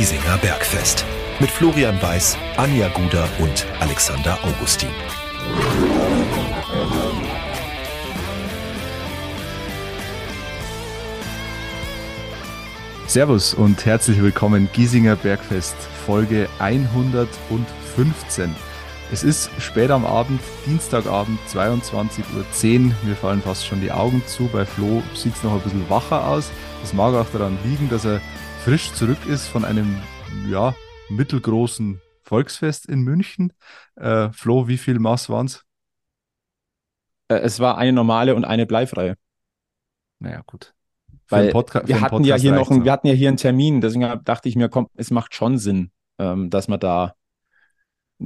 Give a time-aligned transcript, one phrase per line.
[0.00, 1.04] Giesinger Bergfest.
[1.40, 4.88] Mit Florian Weiß, Anja Guder und Alexander Augustin.
[13.06, 15.76] Servus und herzlich willkommen Giesinger Bergfest,
[16.06, 18.56] Folge 115.
[19.12, 22.94] Es ist spät am Abend, Dienstagabend, 22.10 Uhr.
[23.04, 24.48] Mir fallen fast schon die Augen zu.
[24.50, 26.50] Bei Flo sieht es noch ein bisschen wacher aus.
[26.80, 28.22] Das mag auch daran liegen, dass er
[28.64, 29.96] frisch zurück ist von einem
[30.48, 30.74] ja,
[31.08, 33.54] mittelgroßen Volksfest in München.
[33.96, 35.64] Äh, Flo, wie viel Maß waren es?
[37.28, 39.16] Äh, es war eine normale und eine bleifreie.
[40.18, 40.74] Naja, gut.
[41.28, 44.48] Weil wir hatten ja hier noch, einen, wir hatten ja hier einen Termin, deswegen dachte
[44.48, 47.14] ich mir, komm, es macht schon Sinn, ähm, dass man da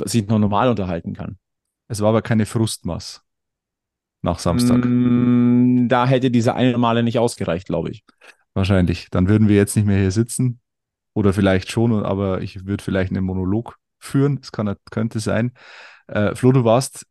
[0.04, 1.38] sich noch normal unterhalten kann.
[1.86, 3.22] Es war aber keine Frustmaß
[4.22, 4.84] nach Samstag.
[4.84, 8.04] Mm, da hätte diese eine Male nicht ausgereicht, glaube ich.
[8.54, 9.08] Wahrscheinlich.
[9.10, 10.60] Dann würden wir jetzt nicht mehr hier sitzen.
[11.12, 14.40] Oder vielleicht schon, aber ich würde vielleicht einen Monolog führen.
[14.40, 15.52] Das könnte sein.
[16.06, 17.06] Äh, Flo, du warst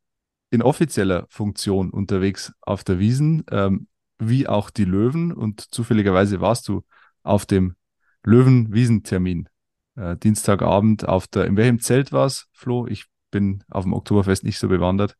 [0.49, 3.87] in offizieller Funktion unterwegs auf der Wiesen, ähm,
[4.19, 5.31] wie auch die Löwen.
[5.31, 6.83] Und zufälligerweise warst du
[7.23, 7.75] auf dem
[8.23, 9.49] Löwen-Wiesentermin.
[9.95, 12.87] Äh, Dienstagabend auf der, in welchem Zelt war es, Flo?
[12.87, 15.17] Ich bin auf dem Oktoberfest nicht so bewandert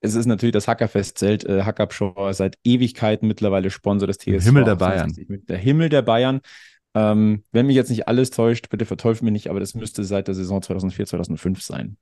[0.00, 1.44] es ist natürlich das Hackerfest-Zelt.
[1.44, 4.30] Äh, Hackabschau seit Ewigkeiten mittlerweile Sponsor des TSV.
[4.30, 5.12] Der Himmel der Bayern.
[5.48, 6.40] Der Himmel der Bayern.
[6.94, 10.28] Ähm, wenn mich jetzt nicht alles täuscht, bitte verteufelt mich nicht, aber das müsste seit
[10.28, 11.96] der Saison 2004, 2005 sein,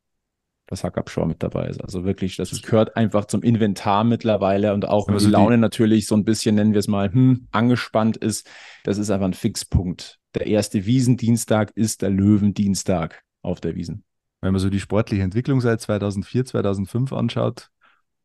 [0.66, 1.82] dass Hackabschau mit dabei ist.
[1.82, 6.14] Also wirklich, das gehört einfach zum Inventar mittlerweile und auch wenn die Laune natürlich so
[6.14, 8.48] ein bisschen, nennen wir es mal, hm, angespannt ist.
[8.84, 10.18] Das ist einfach ein Fixpunkt.
[10.34, 14.04] Der erste Wiesendienstag ist der Löwendienstag auf der Wiesen.
[14.40, 17.70] Wenn man so die sportliche Entwicklung seit 2004, 2005 anschaut,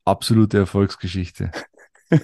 [0.06, 1.52] absolute Erfolgsgeschichte.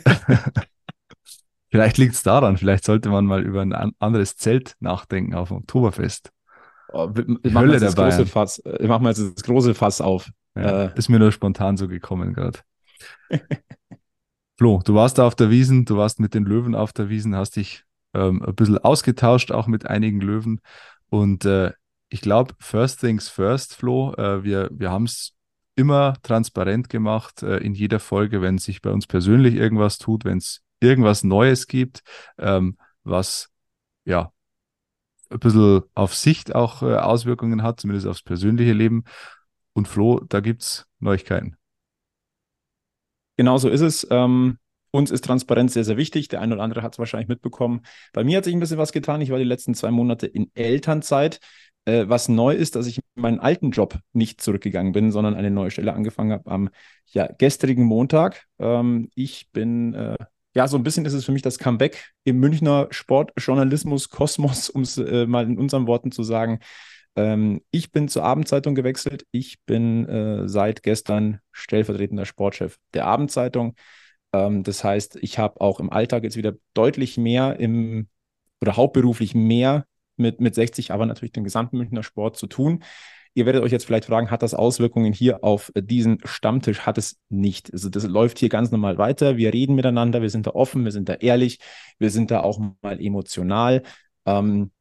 [1.69, 5.57] vielleicht liegt es daran, vielleicht sollte man mal über ein anderes Zelt nachdenken auf dem
[5.57, 6.31] Oktoberfest.
[6.93, 10.29] Oh, ich mache ich mach mal jetzt das große Fass auf.
[10.55, 10.91] Ja, äh.
[10.95, 12.59] Ist mir nur spontan so gekommen gerade.
[14.57, 17.35] Flo, du warst da auf der Wiesen, du warst mit den Löwen auf der Wiesen,
[17.35, 17.83] hast dich
[18.15, 20.61] ähm, ein bisschen ausgetauscht, auch mit einigen Löwen.
[21.09, 21.73] Und äh,
[22.09, 25.33] ich glaube, first things first, Flo, äh, wir, wir haben es
[25.77, 30.39] immer transparent gemacht äh, in jeder Folge, wenn sich bei uns persönlich irgendwas tut, wenn
[30.39, 32.01] es irgendwas Neues gibt,
[32.37, 33.49] ähm, was
[34.03, 34.31] ja
[35.29, 39.03] ein bisschen auf Sicht auch äh, Auswirkungen hat, zumindest aufs persönliche Leben.
[39.73, 41.55] Und Flo, da gibt es Neuigkeiten.
[43.37, 44.07] Genau so ist es.
[44.09, 44.57] Ähm,
[44.89, 46.27] uns ist Transparenz sehr, sehr wichtig.
[46.29, 47.81] Der eine oder andere hat es wahrscheinlich mitbekommen.
[48.13, 49.21] Bei mir hat sich ein bisschen was getan.
[49.21, 51.39] Ich war die letzten zwei Monate in Elternzeit.
[51.87, 55.49] Äh, was neu ist, dass ich in meinen alten Job nicht zurückgegangen bin, sondern eine
[55.49, 56.69] neue Stelle angefangen habe am
[57.05, 58.43] ja, gestrigen Montag.
[58.59, 60.17] Ähm, ich bin, äh,
[60.53, 64.97] ja, so ein bisschen ist es für mich das Comeback im Münchner Sportjournalismus-Kosmos, um es
[64.97, 66.59] äh, mal in unseren Worten zu sagen.
[67.15, 69.25] Ähm, ich bin zur Abendzeitung gewechselt.
[69.31, 73.75] Ich bin äh, seit gestern stellvertretender Sportchef der Abendzeitung.
[74.33, 78.09] Ähm, das heißt, ich habe auch im Alltag jetzt wieder deutlich mehr im
[78.59, 79.85] oder hauptberuflich mehr
[80.17, 82.83] mit, mit 60, aber natürlich dem gesamten Münchner Sport zu tun.
[83.33, 86.87] Ihr werdet euch jetzt vielleicht fragen, hat das Auswirkungen hier auf diesen Stammtisch?
[86.87, 87.71] Hat es nicht.
[87.71, 89.37] Also das läuft hier ganz normal weiter.
[89.37, 91.59] Wir reden miteinander, wir sind da offen, wir sind da ehrlich,
[91.99, 93.83] wir sind da auch mal emotional.
[94.25, 94.71] Ähm,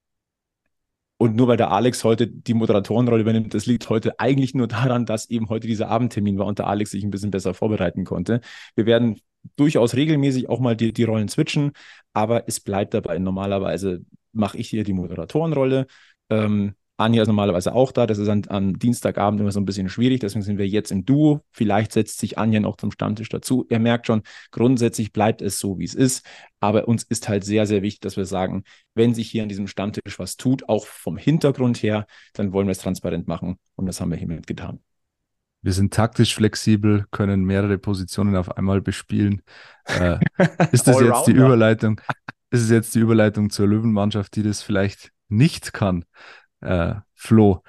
[1.18, 5.06] und nur weil der Alex heute die Moderatorenrolle übernimmt, das liegt heute eigentlich nur daran,
[5.06, 8.40] dass eben heute dieser Abendtermin war und der Alex sich ein bisschen besser vorbereiten konnte.
[8.74, 9.20] Wir werden
[9.56, 11.72] durchaus regelmäßig auch mal die, die Rollen switchen,
[12.12, 13.18] aber es bleibt dabei.
[13.18, 15.86] Normalerweise mache ich hier die Moderatorenrolle.
[16.28, 18.06] Ähm, Anja ist normalerweise auch da.
[18.06, 20.20] Das ist an, am Dienstagabend immer so ein bisschen schwierig.
[20.20, 21.42] Deswegen sind wir jetzt im Duo.
[21.52, 23.66] Vielleicht setzt sich Anja noch zum Stammtisch dazu.
[23.68, 26.24] Ihr merkt schon, grundsätzlich bleibt es so, wie es ist.
[26.60, 28.64] Aber uns ist halt sehr, sehr wichtig, dass wir sagen,
[28.94, 32.72] wenn sich hier an diesem Stammtisch was tut, auch vom Hintergrund her, dann wollen wir
[32.72, 33.58] es transparent machen.
[33.74, 34.80] Und das haben wir hiermit getan.
[35.60, 39.42] Wir sind taktisch flexibel, können mehrere Positionen auf einmal bespielen.
[39.84, 40.18] Äh,
[40.72, 42.00] ist das jetzt die Überleitung?
[42.50, 46.04] Ist es jetzt die Überleitung zur Löwenmannschaft, die das vielleicht nicht kann?
[46.60, 47.62] Äh, Flo,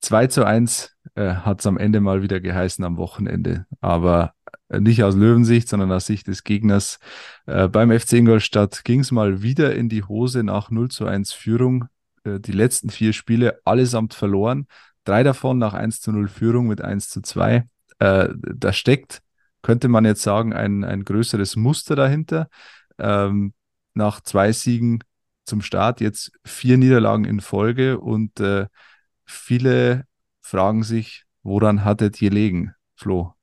[0.00, 4.34] 2 zu 1 äh, hat es am Ende mal wieder geheißen am Wochenende, aber
[4.70, 6.98] nicht aus Löwensicht, sondern aus Sicht des Gegners.
[7.46, 11.32] Äh, beim FC Ingolstadt ging es mal wieder in die Hose nach 0 zu 1
[11.32, 11.86] Führung.
[12.24, 14.66] Äh, die letzten vier Spiele allesamt verloren.
[15.04, 17.66] Drei davon nach 1 zu 0 Führung mit 1 zu 2.
[17.98, 19.22] Äh, da steckt,
[19.62, 22.48] könnte man jetzt sagen, ein, ein größeres Muster dahinter.
[22.98, 23.54] Ähm,
[23.94, 25.00] nach zwei Siegen
[25.48, 28.66] zum Start jetzt vier Niederlagen in Folge und äh,
[29.24, 30.04] viele
[30.40, 33.34] fragen sich, woran hat es gelegen, Flo?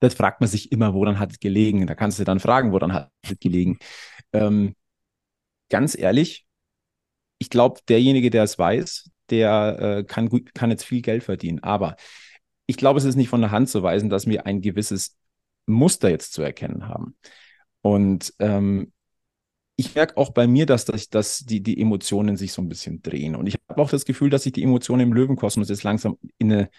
[0.00, 1.86] Das fragt man sich immer, woran hat es gelegen.
[1.86, 3.78] Da kannst du dann fragen, woran hat es gelegen.
[4.32, 4.74] Ähm,
[5.70, 6.46] ganz ehrlich,
[7.38, 11.62] ich glaube, derjenige, der es weiß, der äh, kann, gut, kann jetzt viel Geld verdienen.
[11.62, 11.96] Aber
[12.66, 15.16] ich glaube, es ist nicht von der Hand zu weisen, dass wir ein gewisses
[15.66, 17.16] Muster jetzt zu erkennen haben.
[17.82, 18.92] Und ähm,
[19.76, 23.02] ich merke auch bei mir, dass, dass, dass die, die Emotionen sich so ein bisschen
[23.02, 23.34] drehen.
[23.34, 26.52] Und ich habe auch das Gefühl, dass sich die Emotionen im Löwenkosmos jetzt langsam in
[26.52, 26.70] eine,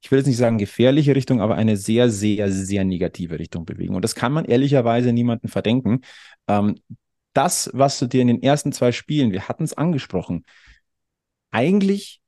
[0.00, 3.94] ich will jetzt nicht sagen gefährliche Richtung, aber eine sehr, sehr, sehr negative Richtung bewegen.
[3.94, 6.00] Und das kann man ehrlicherweise niemandem verdenken.
[6.46, 6.76] Ähm,
[7.34, 10.44] das, was du dir in den ersten zwei Spielen, wir hatten es angesprochen,
[11.50, 12.20] eigentlich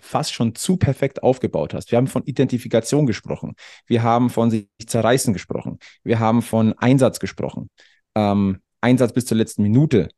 [0.00, 1.90] fast schon zu perfekt aufgebaut hast.
[1.90, 3.54] Wir haben von Identifikation gesprochen.
[3.86, 5.78] Wir haben von sich zerreißen gesprochen.
[6.04, 7.68] Wir haben von Einsatz gesprochen.
[8.14, 10.08] Ähm, Einsatz bis zur letzten Minute.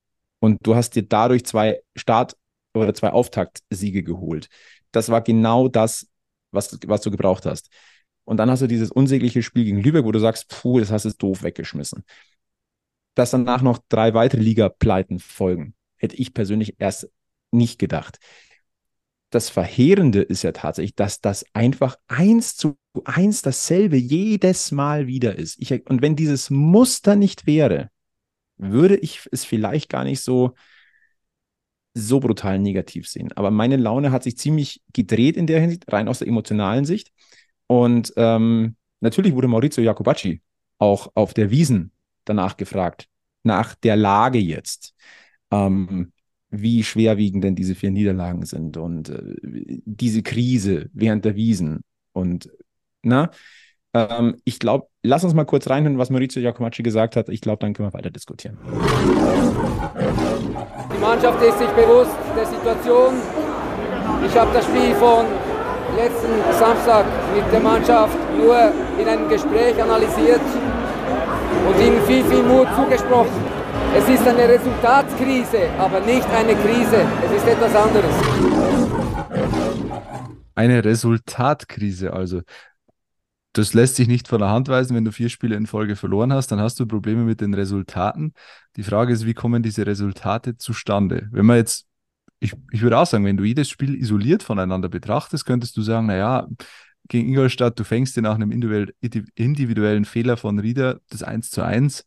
[0.41, 2.37] Und du hast dir dadurch zwei Start-
[2.75, 4.49] oder zwei Auftaktsiege geholt.
[4.91, 6.09] Das war genau das,
[6.51, 7.69] was, was du gebraucht hast.
[8.25, 11.05] Und dann hast du dieses unsägliche Spiel gegen Lübeck, wo du sagst, puh, das hast
[11.05, 12.05] du doof weggeschmissen.
[13.15, 17.11] Dass danach noch drei weitere Liga-Pleiten folgen, hätte ich persönlich erst
[17.51, 18.19] nicht gedacht
[19.33, 25.37] das Verheerende ist ja tatsächlich, dass das einfach eins zu eins dasselbe jedes Mal wieder
[25.37, 25.57] ist.
[25.59, 27.91] Ich, und wenn dieses Muster nicht wäre,
[28.57, 30.55] würde ich es vielleicht gar nicht so,
[31.95, 33.33] so brutal negativ sehen.
[33.33, 37.13] Aber meine Laune hat sich ziemlich gedreht in der Hinsicht, rein aus der emotionalen Sicht.
[37.67, 40.43] Und ähm, natürlich wurde Maurizio Jacobacci
[40.79, 41.93] auch auf der Wiesen
[42.25, 43.09] danach gefragt,
[43.43, 44.95] nach der Lage jetzt.
[45.51, 46.13] Ähm,
[46.53, 51.81] wie schwerwiegend denn diese vier Niederlagen sind und äh, diese Krise während der Wiesen.
[52.13, 52.51] Und
[53.03, 53.31] na,
[53.95, 57.29] ähm, ich glaube, lass uns mal kurz reinhören, was Maurizio Giacomacci gesagt hat.
[57.29, 58.59] Ich glaube, dann können wir weiter diskutieren.
[60.95, 63.15] Die Mannschaft ist sich bewusst der Situation.
[64.27, 65.27] Ich habe das Spiel von
[65.97, 67.05] letzten Samstag
[67.35, 68.57] mit der Mannschaft nur
[68.99, 70.41] in einem Gespräch analysiert
[71.69, 73.53] und ihnen viel, viel Mut zugesprochen.
[73.95, 77.05] Es ist eine Resultatskrise, aber nicht eine Krise.
[77.27, 78.15] Es ist etwas anderes.
[80.55, 82.41] Eine Resultatkrise, also.
[83.53, 84.97] Das lässt sich nicht von der Hand weisen.
[84.97, 88.33] Wenn du vier Spiele in Folge verloren hast, dann hast du Probleme mit den Resultaten.
[88.77, 91.29] Die Frage ist, wie kommen diese Resultate zustande?
[91.33, 91.87] Wenn man jetzt,
[92.41, 96.07] ich, ich würde auch sagen, wenn du jedes Spiel isoliert voneinander betrachtest, könntest du sagen,
[96.07, 96.49] naja,
[97.09, 102.07] gegen Ingolstadt, du fängst dir nach einem individuellen Fehler von Rieder das 1 zu 1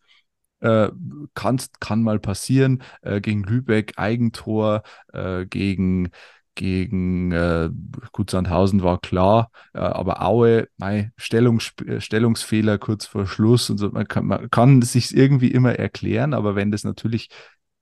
[0.61, 0.89] äh,
[1.33, 2.81] kann, kann mal passieren.
[3.01, 4.83] Äh, gegen Lübeck Eigentor,
[5.13, 6.09] äh, gegen,
[6.55, 7.69] gegen äh,
[8.11, 13.89] gut Sandhausen war klar, äh, aber Aue, mei, Stellungs Stellungsfehler kurz vor Schluss und so.
[13.91, 17.29] Man kann, man kann sich irgendwie immer erklären, aber wenn das natürlich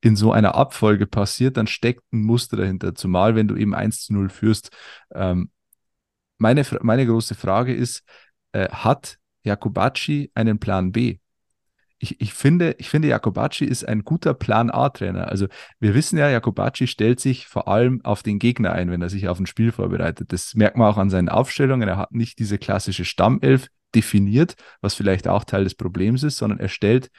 [0.01, 4.01] in so einer Abfolge passiert, dann steckt ein Muster dahinter, zumal wenn du eben 1
[4.05, 4.69] zu 0 führst.
[5.13, 5.49] Ähm,
[6.37, 8.03] meine, meine große Frage ist,
[8.51, 11.19] äh, hat Jakubacci einen Plan B?
[11.99, 15.27] Ich, ich, finde, ich finde, Jakobacci ist ein guter Plan A-Trainer.
[15.29, 15.47] Also
[15.79, 19.27] wir wissen ja, Jakobacci stellt sich vor allem auf den Gegner ein, wenn er sich
[19.29, 20.33] auf ein Spiel vorbereitet.
[20.33, 21.87] Das merkt man auch an seinen Aufstellungen.
[21.87, 26.59] Er hat nicht diese klassische Stammelf definiert, was vielleicht auch Teil des Problems ist, sondern
[26.59, 27.09] er stellt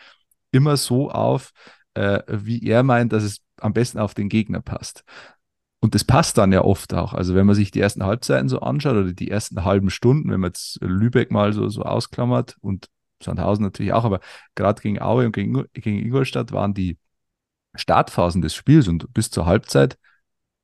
[0.51, 1.53] immer so auf,
[1.95, 5.05] äh, wie er meint, dass es am besten auf den Gegner passt.
[5.81, 7.13] Und das passt dann ja oft auch.
[7.13, 10.41] Also wenn man sich die ersten Halbzeiten so anschaut oder die ersten halben Stunden, wenn
[10.41, 12.89] man jetzt Lübeck mal so, so ausklammert und
[13.25, 14.21] Sandhausen natürlich auch, aber
[14.55, 16.99] gerade gegen Aue und gegen, gegen Ingolstadt waren die
[17.75, 19.99] Startphasen des Spiels und bis zur Halbzeit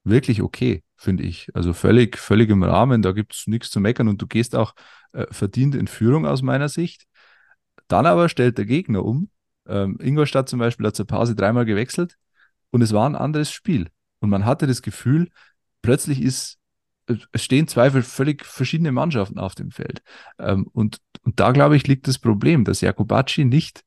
[0.04, 1.48] wirklich okay, finde ich.
[1.54, 4.74] Also völlig, völlig im Rahmen, da gibt es nichts zu meckern und du gehst auch
[5.12, 7.06] äh, verdient in Führung aus meiner Sicht.
[7.88, 9.30] Dann aber stellt der Gegner um.
[9.66, 12.16] Ähm, Ingolstadt zum Beispiel hat zur Pause dreimal gewechselt
[12.70, 13.88] und es war ein anderes Spiel.
[14.20, 15.28] Und man hatte das Gefühl,
[15.82, 16.59] plötzlich ist
[17.32, 20.02] es stehen zwei völlig verschiedene Mannschaften auf dem Feld.
[20.38, 23.84] Ähm, und, und da, glaube ich, liegt das Problem, dass Jakubacci nicht,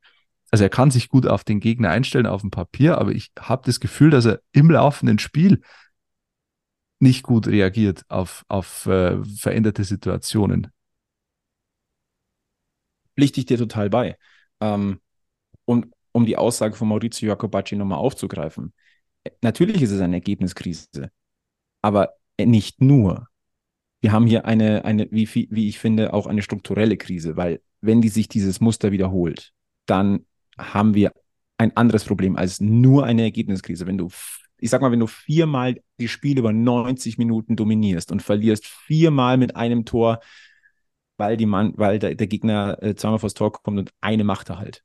[0.51, 3.63] also er kann sich gut auf den Gegner einstellen auf dem Papier, aber ich habe
[3.65, 5.61] das Gefühl, dass er im laufenden Spiel
[6.99, 10.71] nicht gut reagiert auf, auf äh, veränderte Situationen.
[13.15, 14.17] Pflichte ich dir total bei.
[14.61, 15.01] Ähm,
[15.65, 18.73] und um die Aussage von Maurizio Jacobacci nochmal aufzugreifen.
[19.41, 21.11] Natürlich ist es eine Ergebniskrise,
[21.81, 23.27] aber nicht nur.
[24.01, 28.01] Wir haben hier eine, eine wie, wie ich finde, auch eine strukturelle Krise, weil wenn
[28.01, 29.53] die sich dieses Muster wiederholt,
[29.85, 30.25] dann
[30.57, 31.13] haben wir
[31.57, 33.87] ein anderes Problem als nur eine Ergebniskrise.
[33.87, 34.09] Wenn du,
[34.57, 39.37] ich sag mal, wenn du viermal die Spiele über 90 Minuten dominierst und verlierst viermal
[39.37, 40.19] mit einem Tor,
[41.17, 44.49] weil, die Mann, weil der, der Gegner äh, zweimal vors Tor kommt und eine macht
[44.49, 44.83] er halt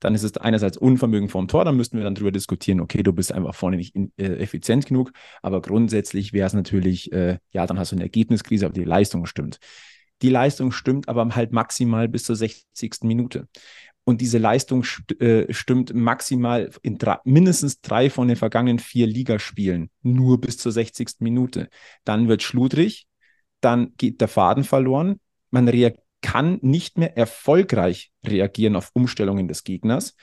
[0.00, 3.12] dann ist es einerseits Unvermögen vorm Tor, dann müssten wir dann darüber diskutieren, okay, du
[3.12, 7.66] bist einfach vorne nicht in, äh, effizient genug, aber grundsätzlich wäre es natürlich, äh, ja,
[7.66, 9.58] dann hast du eine Ergebniskrise, aber die Leistung stimmt.
[10.22, 13.04] Die Leistung stimmt aber halt maximal bis zur 60.
[13.04, 13.48] Minute.
[14.04, 19.06] und diese Leistung st äh, stimmt maximal in drei, mindestens drei von den vergangenen vier
[19.06, 21.20] Ligaspielen, nur bis zur 60.
[21.20, 21.68] Minute.
[22.04, 23.06] Dann wird schludrig,
[23.60, 25.20] dann geht der Faden verloren,
[25.50, 25.68] man
[26.20, 30.14] kann nicht mehr erfolgreich reagieren auf Umstellungen des Gegners.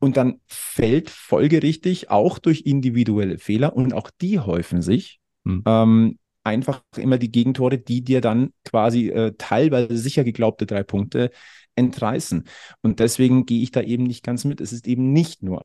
[0.00, 5.62] Und dann fällt folgerichtig auch durch individuelle Fehler, und auch die häufen sich, hm.
[5.66, 11.30] ähm, einfach immer die Gegentore, die dir dann quasi äh, teilweise sicher geglaubte drei Punkte
[11.74, 12.44] entreißen.
[12.82, 14.60] Und deswegen gehe ich da eben nicht ganz mit.
[14.60, 15.62] Es ist eben nicht nur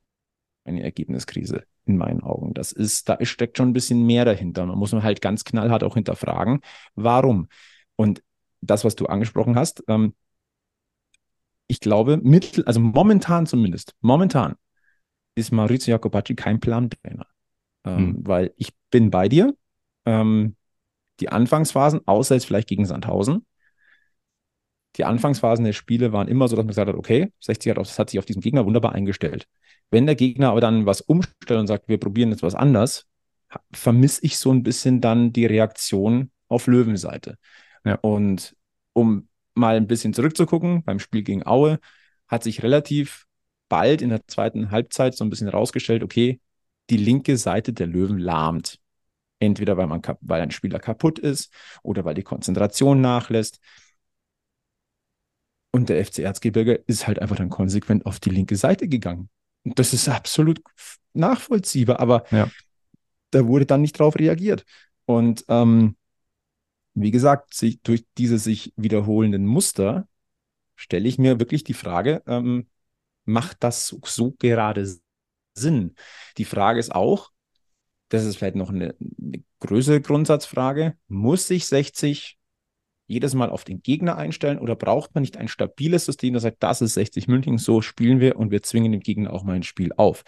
[0.66, 2.54] eine Ergebniskrise in meinen Augen.
[2.54, 4.66] Das ist, da steckt schon ein bisschen mehr dahinter.
[4.66, 6.62] Man muss man halt ganz knallhart auch hinterfragen,
[6.96, 7.48] warum.
[7.96, 8.24] Und
[8.66, 10.14] das, was du angesprochen hast, ähm,
[11.68, 14.56] ich glaube, mittel, also momentan zumindest, momentan
[15.36, 17.28] ist Maurizio Jacobacci kein Plantrainer.
[17.86, 18.28] Ähm, hm.
[18.28, 19.56] Weil ich bin bei dir.
[20.06, 20.56] Ähm,
[21.20, 23.46] die Anfangsphasen, außer jetzt vielleicht gegen Sandhausen,
[24.98, 27.98] die Anfangsphasen der Spiele waren immer so, dass man gesagt hat, okay, 60 hat, auf,
[27.98, 29.48] hat sich auf diesen Gegner wunderbar eingestellt.
[29.90, 33.08] Wenn der Gegner aber dann was umstellt und sagt, wir probieren jetzt was anders,
[33.72, 37.38] vermisse ich so ein bisschen dann die Reaktion auf Löwenseite.
[37.84, 37.96] Ja.
[37.96, 38.56] Und
[38.94, 41.80] um mal ein bisschen zurückzugucken, beim Spiel gegen Aue
[42.28, 43.26] hat sich relativ
[43.70, 46.40] bald in der zweiten Halbzeit so ein bisschen rausgestellt, okay,
[46.90, 48.80] die linke Seite der Löwen lahmt.
[49.40, 53.60] Entweder weil, man, weil ein Spieler kaputt ist oder weil die Konzentration nachlässt.
[55.72, 59.30] Und der FC Erzgebirge ist halt einfach dann konsequent auf die linke Seite gegangen.
[59.64, 60.62] Und das ist absolut
[61.14, 62.50] nachvollziehbar, aber ja.
[63.32, 64.66] da wurde dann nicht drauf reagiert.
[65.06, 65.96] Und ähm,
[66.94, 70.08] wie gesagt, sich, durch diese sich wiederholenden Muster
[70.76, 72.68] stelle ich mir wirklich die Frage, ähm,
[73.26, 74.88] macht das so, so, gerade
[75.54, 75.96] Sinn?
[76.38, 77.32] Die Frage ist auch,
[78.10, 82.38] das ist vielleicht noch eine, eine größere Grundsatzfrage, muss sich 60
[83.08, 86.64] jedes Mal auf den Gegner einstellen oder braucht man nicht ein stabiles System, das sagt,
[86.64, 89.64] das ist 60 München, so spielen wir und wir zwingen den Gegner auch mal ein
[89.64, 90.24] Spiel auf?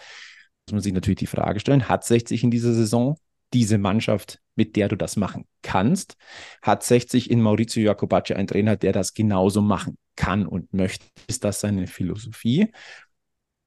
[0.66, 3.18] Muss man sich natürlich die Frage stellen, hat 60 in dieser Saison
[3.52, 6.16] diese Mannschaft, mit der du das machen kannst?
[6.62, 11.06] Hat 60 in Maurizio Jacobacci einen Trainer, der das genauso machen kann und möchte?
[11.26, 12.72] Ist das seine Philosophie?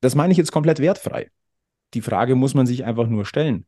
[0.02, 1.30] Das meine ich jetzt komplett wertfrei.
[1.94, 3.66] Die Frage muss man sich einfach nur stellen.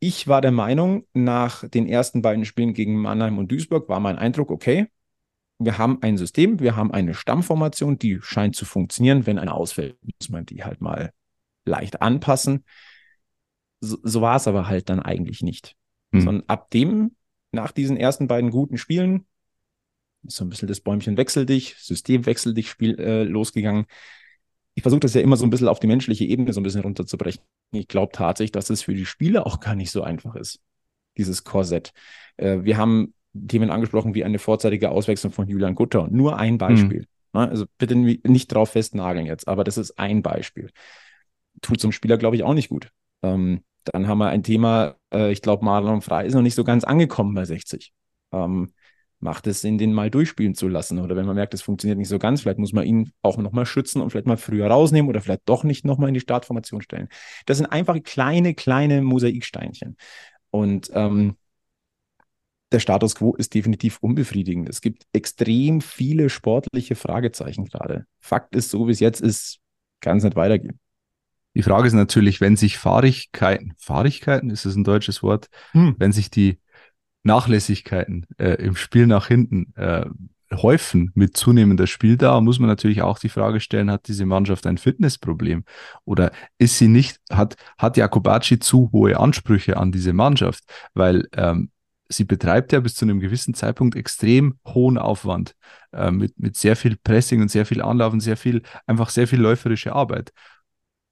[0.00, 4.18] Ich war der Meinung, nach den ersten beiden Spielen gegen Mannheim und Duisburg war mein
[4.18, 4.88] Eindruck, okay,
[5.58, 9.26] wir haben ein System, wir haben eine Stammformation, die scheint zu funktionieren.
[9.26, 11.12] Wenn eine ausfällt, muss man die halt mal
[11.64, 12.64] leicht anpassen.
[13.84, 15.76] So, so war es aber halt dann eigentlich nicht.
[16.12, 16.20] Hm.
[16.20, 17.16] Sondern ab dem,
[17.52, 19.26] nach diesen ersten beiden guten Spielen,
[20.26, 23.86] ist so ein bisschen das Bäumchen wechsel dich, System wechsel dich Spiel äh, losgegangen
[24.74, 26.82] ich versuche das ja immer so ein bisschen auf die menschliche Ebene so ein bisschen
[26.82, 27.42] runterzubrechen.
[27.72, 30.60] Ich glaube tatsächlich, dass es für die Spieler auch gar nicht so einfach ist,
[31.16, 31.92] dieses Korsett.
[32.36, 33.14] Äh, wir haben
[33.48, 36.08] Themen angesprochen wie eine vorzeitige Auswechslung von Julian Gutter.
[36.10, 37.06] Nur ein Beispiel.
[37.32, 37.40] Mhm.
[37.40, 40.70] Also bitte nicht drauf festnageln jetzt, aber das ist ein Beispiel.
[41.62, 42.90] Tut zum Spieler, glaube ich, auch nicht gut.
[43.22, 46.64] Ähm, dann haben wir ein Thema, äh, ich glaube, Marlon Frei ist noch nicht so
[46.64, 47.92] ganz angekommen bei 60.
[48.32, 48.72] Ähm,
[49.20, 50.98] macht es Sinn, den mal durchspielen zu lassen.
[50.98, 53.66] Oder wenn man merkt, es funktioniert nicht so ganz, vielleicht muss man ihn auch nochmal
[53.66, 57.08] schützen und vielleicht mal früher rausnehmen oder vielleicht doch nicht nochmal in die Startformation stellen.
[57.46, 59.96] Das sind einfach kleine, kleine Mosaiksteinchen.
[60.50, 61.36] Und ähm,
[62.70, 64.68] der Status quo ist definitiv unbefriedigend.
[64.68, 68.06] Es gibt extrem viele sportliche Fragezeichen gerade.
[68.20, 69.60] Fakt ist, so wie es jetzt ist,
[70.00, 70.78] kann es nicht weitergehen.
[71.54, 75.94] Die Frage ist natürlich, wenn sich Fahrigkeiten, Fahrigkeiten ist es ein deutsches Wort, hm.
[75.98, 76.58] wenn sich die
[77.22, 80.04] Nachlässigkeiten äh, im Spiel nach hinten äh,
[80.52, 84.78] häufen mit zunehmender Spieldauer, muss man natürlich auch die Frage stellen, hat diese Mannschaft ein
[84.78, 85.64] Fitnessproblem?
[86.04, 90.64] Oder ist sie nicht, hat, hat Jakobacci zu hohe Ansprüche an diese Mannschaft?
[90.92, 91.70] Weil ähm,
[92.08, 95.54] sie betreibt ja bis zu einem gewissen Zeitpunkt extrem hohen Aufwand
[95.92, 99.26] äh, mit, mit sehr viel Pressing und sehr viel Anlauf und sehr viel, einfach sehr
[99.26, 100.32] viel läuferische Arbeit.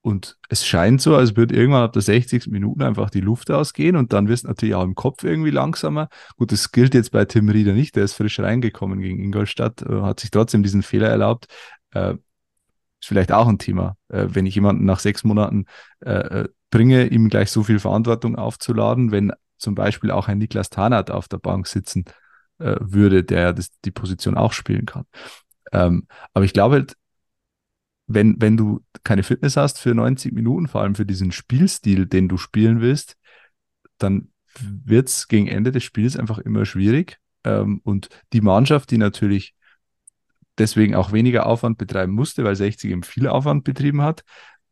[0.03, 2.49] Und es scheint so, als würde irgendwann ab der 60.
[2.49, 6.09] Minute einfach die Luft ausgehen und dann wirst du natürlich auch im Kopf irgendwie langsamer.
[6.37, 10.03] Gut, das gilt jetzt bei Tim Rieder nicht, der ist frisch reingekommen gegen Ingolstadt, äh,
[10.03, 11.47] hat sich trotzdem diesen Fehler erlaubt.
[11.93, 15.67] Äh, ist vielleicht auch ein Thema, äh, wenn ich jemanden nach sechs Monaten
[16.01, 20.71] äh, äh, bringe, ihm gleich so viel Verantwortung aufzuladen, wenn zum Beispiel auch ein Niklas
[20.71, 22.05] Tarnat auf der Bank sitzen
[22.59, 25.05] äh, würde, der das, die Position auch spielen kann.
[25.73, 26.97] Ähm, aber ich glaube, halt,
[28.15, 32.29] wenn, wenn du keine Fitness hast für 90 Minuten, vor allem für diesen Spielstil, den
[32.29, 33.17] du spielen willst,
[33.99, 34.29] dann
[34.61, 37.19] wird es gegen Ende des Spiels einfach immer schwierig.
[37.45, 39.55] Ähm, und die Mannschaft, die natürlich
[40.59, 44.25] deswegen auch weniger Aufwand betreiben musste, weil 60 eben viel Aufwand betrieben hat,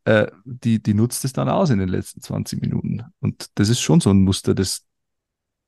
[0.05, 3.03] äh, die, die nutzt es dann aus in den letzten 20 Minuten.
[3.19, 4.85] Und das ist schon so ein Muster, das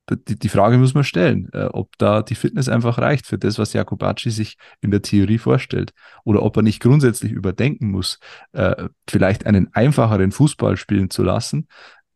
[0.09, 3.57] die, die Frage muss man stellen, äh, ob da die Fitness einfach reicht für das,
[3.57, 5.93] was Jakobacci sich in der Theorie vorstellt.
[6.25, 8.19] Oder ob er nicht grundsätzlich überdenken muss,
[8.51, 11.67] äh, vielleicht einen einfacheren Fußball spielen zu lassen,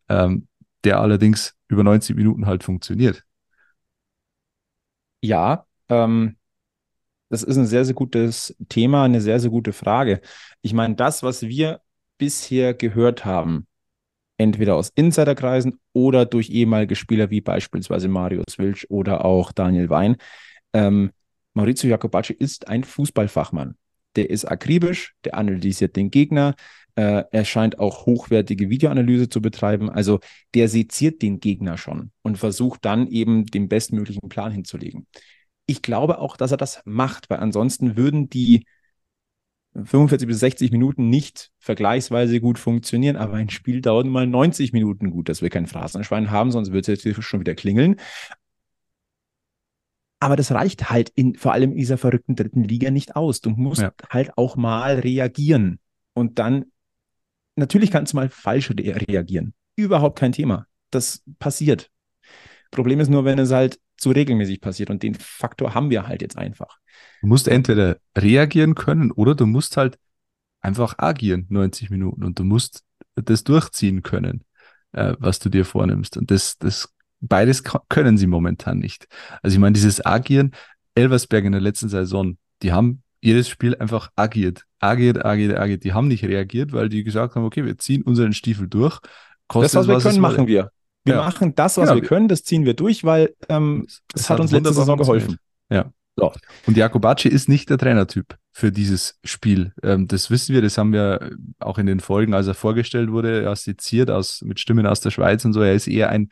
[0.08, 0.48] ähm,
[0.84, 3.24] der allerdings über 90 Minuten halt funktioniert.
[5.20, 6.36] Ja, ähm,
[7.30, 10.20] das ist ein sehr, sehr gutes Thema, eine sehr, sehr gute Frage.
[10.62, 11.80] Ich meine, das, was wir
[12.18, 13.67] bisher gehört haben,
[14.38, 20.16] entweder aus Insiderkreisen oder durch ehemalige Spieler wie beispielsweise Marius Wilsch oder auch Daniel Wein.
[20.72, 21.10] Ähm,
[21.54, 23.76] Maurizio Jacobacci ist ein Fußballfachmann.
[24.16, 26.54] Der ist akribisch, der analysiert den Gegner,
[26.98, 29.88] äh, er scheint auch hochwertige Videoanalyse zu betreiben.
[29.88, 30.18] Also
[30.54, 35.06] der seziert den Gegner schon und versucht dann eben den bestmöglichen Plan hinzulegen.
[35.66, 38.64] Ich glaube auch, dass er das macht, weil ansonsten würden die
[39.84, 45.10] 45 bis 60 Minuten nicht vergleichsweise gut funktionieren, aber ein Spiel dauert mal 90 Minuten
[45.10, 47.96] gut, dass wir kein Phrasenschwein haben, sonst wird es jetzt schon wieder klingeln.
[50.20, 53.40] Aber das reicht halt in, vor allem in dieser verrückten dritten Liga nicht aus.
[53.40, 53.92] Du musst ja.
[54.10, 55.78] halt auch mal reagieren.
[56.12, 56.66] Und dann,
[57.54, 59.54] natürlich kannst du mal falsch reagieren.
[59.76, 60.66] Überhaupt kein Thema.
[60.90, 61.90] Das passiert.
[62.70, 64.90] Problem ist nur, wenn es halt zu regelmäßig passiert.
[64.90, 66.78] Und den Faktor haben wir halt jetzt einfach.
[67.20, 69.98] Du musst entweder reagieren können oder du musst halt
[70.60, 72.82] einfach agieren 90 Minuten und du musst
[73.14, 74.44] das durchziehen können,
[74.92, 76.16] äh, was du dir vornimmst.
[76.16, 79.06] Und das, das beides können sie momentan nicht.
[79.42, 80.52] Also ich meine, dieses Agieren,
[80.94, 85.84] Elversberg in der letzten Saison, die haben jedes Spiel einfach agiert, agiert, agiert, agiert.
[85.84, 89.00] Die haben nicht reagiert, weil die gesagt haben, okay, wir ziehen unseren Stiefel durch.
[89.48, 90.70] Kostet das, was wir können, machen wir.
[91.08, 91.24] Wir ja.
[91.24, 92.00] machen das, was genau.
[92.00, 95.38] wir können, das ziehen wir durch, weil ähm, das, das hat, uns letzte Saison geholfen.
[95.70, 95.92] Ja.
[96.16, 96.32] So.
[96.66, 99.72] Und Jakobacci ist nicht der Trainertyp für dieses Spiel.
[99.84, 103.48] Ähm, das wissen wir, das haben wir auch in den Folgen, als er vorgestellt wurde,
[103.48, 105.62] assiziert aus, mit Stimmen aus der Schweiz und so.
[105.62, 106.30] Er ist eher ein,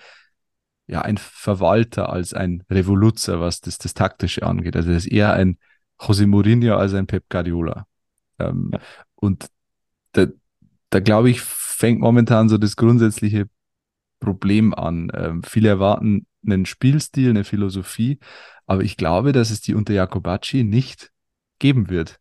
[0.89, 4.75] ja, ein Verwalter als ein Revoluzer, was das, das Taktische angeht.
[4.75, 5.59] Also er ist eher ein
[6.01, 7.87] José Mourinho als ein Pep Guardiola.
[8.41, 8.81] Ähm, ja.
[9.15, 9.47] Und
[10.13, 10.27] da,
[10.91, 13.47] da glaube ich, fängt momentan so das grundsätzliche
[14.27, 15.11] Problem an.
[15.15, 18.19] Ähm, viele erwarten einen Spielstil, eine Philosophie,
[18.67, 21.13] aber ich glaube, dass es die unter Jakobacci nicht
[21.61, 22.19] geben wird.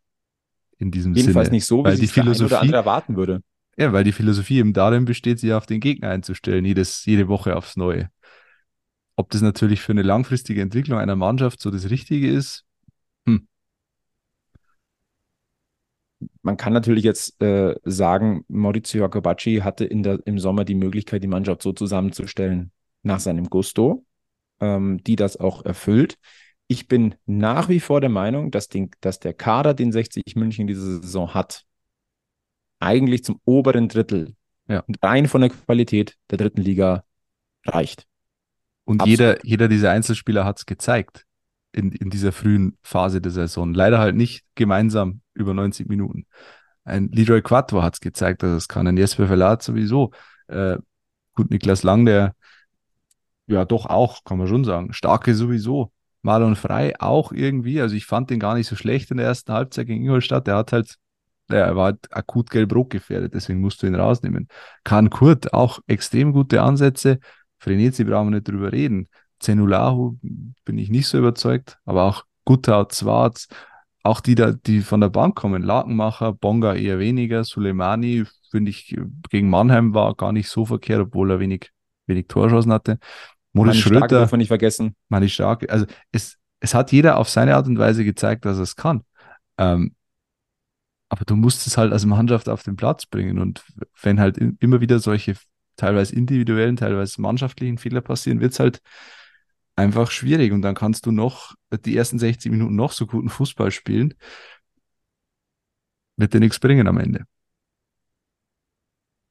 [0.78, 1.56] In diesem Jedenfalls Sinne.
[1.56, 3.42] nicht so, wie weil die Philosophie oder andere erwarten würde.
[3.76, 7.56] Ja, weil die Philosophie eben darin besteht, sich auf den Gegner einzustellen, jedes, jede Woche
[7.56, 8.08] aufs Neue.
[9.16, 12.64] Ob das natürlich für eine langfristige Entwicklung einer Mannschaft so das Richtige ist,
[13.26, 13.48] hm.
[16.46, 21.22] Man kann natürlich jetzt äh, sagen, Maurizio Jacobacci hatte in der, im Sommer die Möglichkeit,
[21.22, 22.70] die Mannschaft so zusammenzustellen
[23.02, 24.06] nach seinem Gusto
[24.60, 26.18] ähm, die das auch erfüllt.
[26.68, 30.66] Ich bin nach wie vor der Meinung, dass, den, dass der Kader, den 60 München
[30.66, 31.64] diese Saison hat,
[32.80, 34.34] eigentlich zum oberen Drittel
[34.68, 34.84] ja.
[35.02, 37.04] rein von der Qualität der dritten Liga
[37.64, 38.06] reicht.
[38.84, 41.25] Und jeder, jeder dieser Einzelspieler hat es gezeigt
[41.76, 43.74] in, in dieser frühen Phase der Saison.
[43.74, 46.26] Leider halt nicht gemeinsam über 90 Minuten.
[46.84, 48.86] Ein Leroy Quattro hat es gezeigt, dass es kann.
[48.86, 50.12] Ein Jesper Verlat sowieso.
[50.48, 50.78] Äh,
[51.34, 52.34] gut, Niklas Lang, der
[53.46, 54.92] ja, doch auch, kann man schon sagen.
[54.92, 55.92] Starke sowieso.
[56.22, 57.80] Marlon Frei auch irgendwie.
[57.80, 60.46] Also ich fand den gar nicht so schlecht in der ersten Halbzeit gegen Ingolstadt.
[60.46, 60.96] Der hat halt,
[61.48, 64.48] er war halt akut gelb-rot gefährdet, deswegen musst du ihn rausnehmen.
[64.82, 67.20] Kahn Kurt auch extrem gute Ansätze.
[67.58, 69.08] Frenetzi brauchen wir nicht drüber reden.
[69.40, 70.18] Zenulahu
[70.64, 73.48] bin ich nicht so überzeugt, aber auch Guthaut, Zwarz,
[74.02, 78.96] auch die da, die von der Bank kommen, Lakenmacher, Bonga eher weniger, Suleimani, finde ich,
[79.30, 81.72] gegen Mannheim war gar nicht so verkehrt, obwohl er wenig,
[82.06, 82.98] wenig Torschancen hatte.
[83.52, 84.06] Moritz Schröter.
[84.06, 84.94] darf man nicht vergessen.
[85.08, 85.70] Mani Stark.
[85.70, 89.02] Also es, es hat jeder auf seine Art und Weise gezeigt, dass er es kann.
[89.58, 89.94] Ähm,
[91.08, 93.38] aber du musst es halt als Mannschaft auf den Platz bringen.
[93.38, 93.64] Und
[94.02, 95.36] wenn halt immer wieder solche
[95.76, 98.80] teilweise individuellen, teilweise mannschaftlichen Fehler passieren, wird es halt
[99.76, 100.52] einfach schwierig.
[100.52, 104.14] Und dann kannst du noch die ersten 60 Minuten noch so guten Fußball spielen.
[106.16, 107.24] Wird dir nichts bringen am Ende.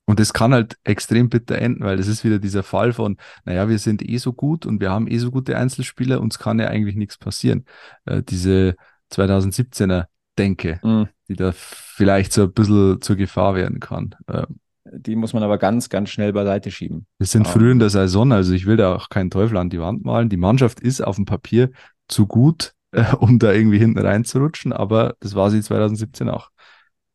[0.05, 3.67] Und das kann halt extrem bitter enden, weil das ist wieder dieser Fall von, naja,
[3.67, 6.67] wir sind eh so gut und wir haben eh so gute Einzelspieler, uns kann ja
[6.67, 7.65] eigentlich nichts passieren.
[8.05, 8.75] Äh, diese
[9.11, 10.05] 2017er
[10.37, 11.07] Denke, mhm.
[11.27, 14.15] die da vielleicht so ein bisschen zur Gefahr werden kann.
[14.27, 14.59] Ähm,
[14.97, 17.05] die muss man aber ganz, ganz schnell beiseite schieben.
[17.17, 19.79] Wir sind früh in der Saison, also ich will da auch keinen Teufel an die
[19.79, 20.29] Wand malen.
[20.29, 21.71] Die Mannschaft ist auf dem Papier
[22.07, 26.49] zu gut, äh, um da irgendwie hinten reinzurutschen, aber das war sie 2017 auch.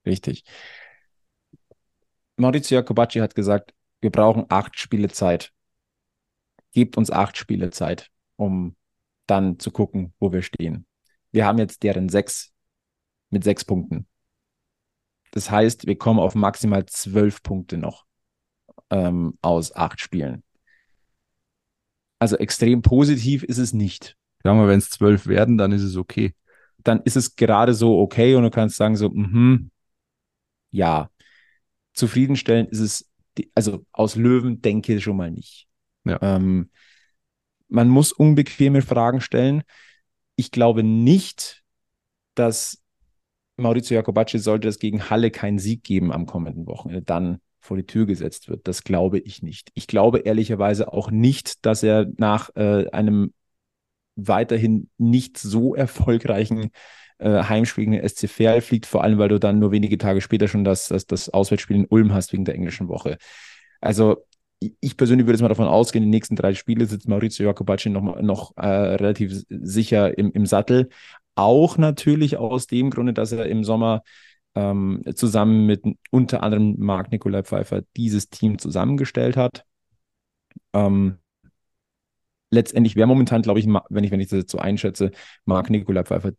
[0.07, 0.45] Richtig.
[2.37, 5.53] Maurizio Jacobacci hat gesagt, wir brauchen acht Spiele Zeit.
[6.73, 8.77] Gebt uns acht Spiele Zeit, um
[9.27, 10.87] dann zu gucken, wo wir stehen.
[11.33, 12.53] Wir haben jetzt deren sechs
[13.29, 14.07] mit sechs Punkten.
[15.31, 18.05] Das heißt, wir kommen auf maximal zwölf Punkte noch
[18.91, 20.43] ähm, aus acht Spielen.
[22.19, 24.17] Also extrem positiv ist es nicht.
[24.43, 26.35] Sagen wir, wenn es zwölf werden, dann ist es okay.
[26.79, 29.71] Dann ist es gerade so okay und du kannst sagen so, mhm,
[30.71, 31.11] ja.
[31.93, 33.11] Zufriedenstellend ist es,
[33.55, 35.67] also aus Löwen denke ich schon mal nicht.
[36.05, 36.19] Ja.
[36.23, 36.71] Ähm,
[37.69, 39.63] man muss unbequeme Fragen stellen.
[40.37, 41.63] Ich glaube nicht,
[42.35, 42.83] dass
[43.61, 47.87] Maurizio Jacobacci, sollte es gegen Halle keinen Sieg geben am kommenden Wochenende, dann vor die
[47.87, 48.67] Tür gesetzt wird.
[48.67, 49.71] Das glaube ich nicht.
[49.75, 53.33] Ich glaube ehrlicherweise auch nicht, dass er nach äh, einem
[54.17, 56.71] weiterhin nicht so erfolgreichen
[57.19, 60.49] äh, Heimspiel gegen SC Verl fliegt, vor allem weil du dann nur wenige Tage später
[60.49, 63.19] schon das, das, das Auswärtsspiel in Ulm hast wegen der englischen Woche.
[63.81, 64.25] Also
[64.81, 68.21] ich persönlich würde jetzt mal davon ausgehen, die nächsten drei Spiele sitzt Maurizio Jacobacci noch,
[68.21, 70.91] noch äh, relativ sicher im, im Sattel.
[71.41, 74.03] Auch natürlich aus dem Grunde, dass er im Sommer
[74.55, 79.65] ähm, zusammen mit unter anderem Marc Nikolai Pfeiffer dieses Team zusammengestellt hat.
[80.75, 81.17] Ähm,
[82.51, 85.13] letztendlich wäre momentan, glaube ich, wenn ich, wenn ich das jetzt so einschätze,
[85.47, 86.33] Marc Nikolai Pfeiffer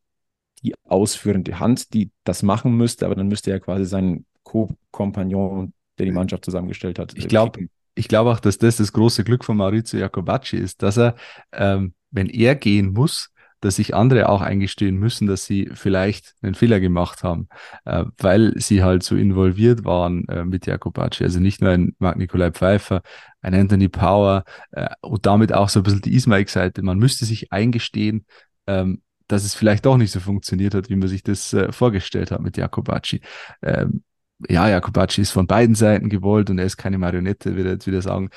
[0.62, 6.06] die ausführende Hand, die das machen müsste, aber dann müsste er quasi seinen Co-Kompagnon, der
[6.06, 7.18] die Mannschaft zusammengestellt hat.
[7.18, 10.98] Ich glaube, ich glaube auch, dass das das große Glück von Maurizio Jacobacci ist, dass
[10.98, 11.16] er,
[11.54, 13.31] ähm, wenn er gehen muss,
[13.62, 17.48] dass sich andere auch eingestehen müssen, dass sie vielleicht einen Fehler gemacht haben,
[17.86, 21.24] äh, weil sie halt so involviert waren äh, mit Jacobacci.
[21.24, 23.02] Also nicht nur ein Marc Nikolai Pfeiffer,
[23.42, 26.82] ein Anthony Power äh, und damit auch so ein bisschen die Ismail-Seite.
[26.82, 28.26] Man müsste sich eingestehen,
[28.68, 32.32] ähm, dass es vielleicht doch nicht so funktioniert hat, wie man sich das äh, vorgestellt
[32.32, 33.22] hat mit Jacobacci.
[33.62, 34.04] Ähm,
[34.50, 38.02] ja, Jacobacci ist von beiden Seiten gewollt und er ist keine Marionette, würde jetzt wieder
[38.02, 38.30] sagen.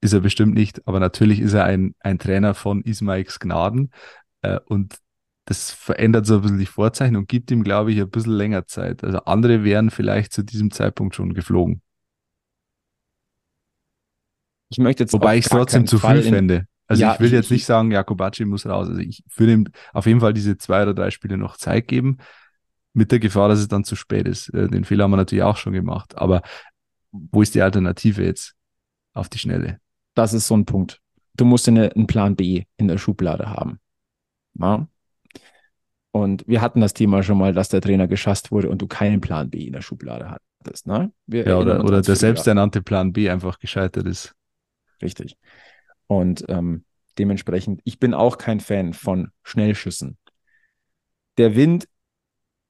[0.00, 3.90] Ist er bestimmt nicht, aber natürlich ist er ein, ein Trainer von Ismaiks Gnaden
[4.42, 4.98] äh, und
[5.44, 8.66] das verändert so ein bisschen die Vorzeichen und gibt ihm, glaube ich, ein bisschen länger
[8.66, 9.02] Zeit.
[9.02, 11.80] Also andere wären vielleicht zu diesem Zeitpunkt schon geflogen.
[14.68, 16.66] Ich möchte jetzt Wobei ich es trotzdem zu früh fände.
[16.86, 18.88] Also ja, ich will ich, jetzt nicht sagen, Jakobacci muss raus.
[18.88, 22.18] Also ich würde ihm auf jeden Fall diese zwei oder drei Spiele noch Zeit geben,
[22.92, 24.52] mit der Gefahr, dass es dann zu spät ist.
[24.54, 26.16] Äh, den Fehler haben wir natürlich auch schon gemacht.
[26.18, 26.42] Aber
[27.10, 28.54] wo ist die Alternative jetzt
[29.14, 29.80] auf die Schnelle?
[30.14, 31.00] Das ist so ein Punkt.
[31.34, 33.78] Du musst eine, einen Plan B in der Schublade haben.
[34.58, 34.86] Ja?
[36.10, 39.20] Und wir hatten das Thema schon mal, dass der Trainer geschasst wurde und du keinen
[39.20, 40.86] Plan B in der Schublade hattest.
[40.86, 41.12] Ne?
[41.26, 44.34] ja, oder, oder der selbsternannte Plan B einfach gescheitert ist.
[45.02, 45.36] Richtig.
[46.06, 46.84] Und ähm,
[47.18, 50.16] dementsprechend, ich bin auch kein Fan von Schnellschüssen.
[51.36, 51.88] Der Wind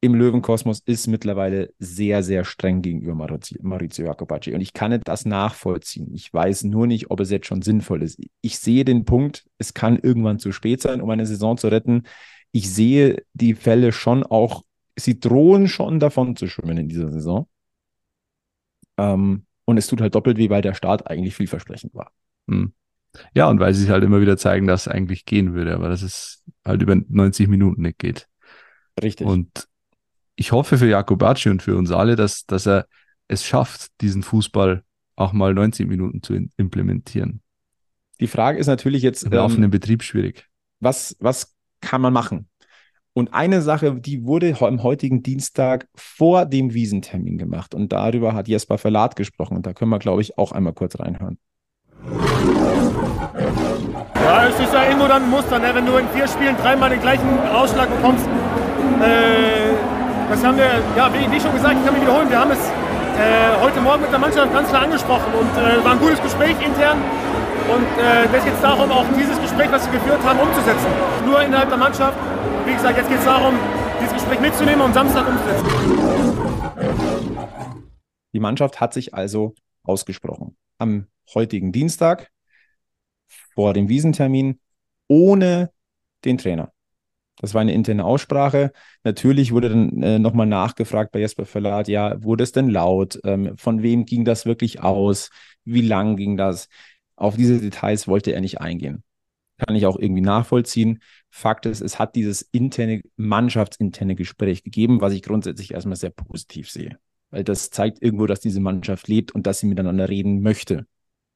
[0.00, 4.54] im Löwenkosmos ist mittlerweile sehr, sehr streng gegenüber Maurizio, Maurizio Jacobacci.
[4.54, 6.14] Und ich kann das nachvollziehen.
[6.14, 8.20] Ich weiß nur nicht, ob es jetzt schon sinnvoll ist.
[8.40, 12.04] Ich sehe den Punkt, es kann irgendwann zu spät sein, um eine Saison zu retten.
[12.52, 14.62] Ich sehe die Fälle schon auch,
[14.96, 17.48] sie drohen schon davon zu schwimmen in dieser Saison.
[18.98, 22.12] Ähm, und es tut halt doppelt weh, weil der Start eigentlich vielversprechend war.
[22.48, 22.72] Hm.
[23.34, 26.02] Ja, und weil sie halt immer wieder zeigen, dass es eigentlich gehen würde, aber dass
[26.02, 28.28] es halt über 90 Minuten nicht geht.
[29.02, 29.26] Richtig.
[29.26, 29.68] Und
[30.38, 32.86] ich hoffe für Jakobacci und für uns alle, dass, dass er
[33.26, 34.84] es schafft, diesen Fußball
[35.16, 37.42] auch mal 90 Minuten zu implementieren.
[38.20, 39.24] Die Frage ist natürlich jetzt.
[39.24, 40.46] Im laufenden ähm, Betrieb schwierig.
[40.78, 42.48] Was, was kann man machen?
[43.14, 47.74] Und eine Sache, die wurde am heutigen Dienstag vor dem Wiesentermin gemacht.
[47.74, 49.56] Und darüber hat Jesper Verlat gesprochen.
[49.56, 51.38] Und da können wir, glaube ich, auch einmal kurz reinhören.
[54.14, 55.74] Ja, es ist ja irgendwo dann ein Muster, ne?
[55.74, 58.24] wenn du in vier Spielen dreimal den gleichen Ausschlag bekommst.
[59.02, 59.67] Äh,
[60.28, 62.58] das haben wir, ja, wie, wie, schon gesagt, ich kann mich wiederholen, wir haben es
[62.58, 66.56] äh, heute Morgen mit der Mannschaft ganz klar angesprochen und äh, war ein gutes Gespräch
[66.64, 66.98] intern.
[67.68, 70.86] Und äh, jetzt geht es darum, auch dieses Gespräch, was wir geführt haben, umzusetzen.
[71.26, 72.16] Nur innerhalb der Mannschaft.
[72.64, 73.54] Wie gesagt, jetzt geht es darum,
[74.00, 75.66] dieses Gespräch mitzunehmen und Samstag umzusetzen.
[78.32, 80.56] Die Mannschaft hat sich also ausgesprochen.
[80.78, 82.30] Am heutigen Dienstag
[83.54, 84.60] vor dem Wiesentermin
[85.08, 85.70] ohne
[86.24, 86.72] den Trainer.
[87.40, 88.72] Das war eine interne Aussprache.
[89.04, 93.20] Natürlich wurde dann äh, nochmal nachgefragt bei Jesper Verlat, ja, wurde es denn laut?
[93.24, 95.30] Ähm, von wem ging das wirklich aus?
[95.64, 96.68] Wie lang ging das?
[97.16, 99.04] Auf diese Details wollte er nicht eingehen.
[99.58, 101.00] Kann ich auch irgendwie nachvollziehen.
[101.30, 106.70] Fakt ist, es hat dieses interne, mannschaftsinterne Gespräch gegeben, was ich grundsätzlich erstmal sehr positiv
[106.70, 106.98] sehe.
[107.30, 110.86] Weil das zeigt irgendwo, dass diese Mannschaft lebt und dass sie miteinander reden möchte.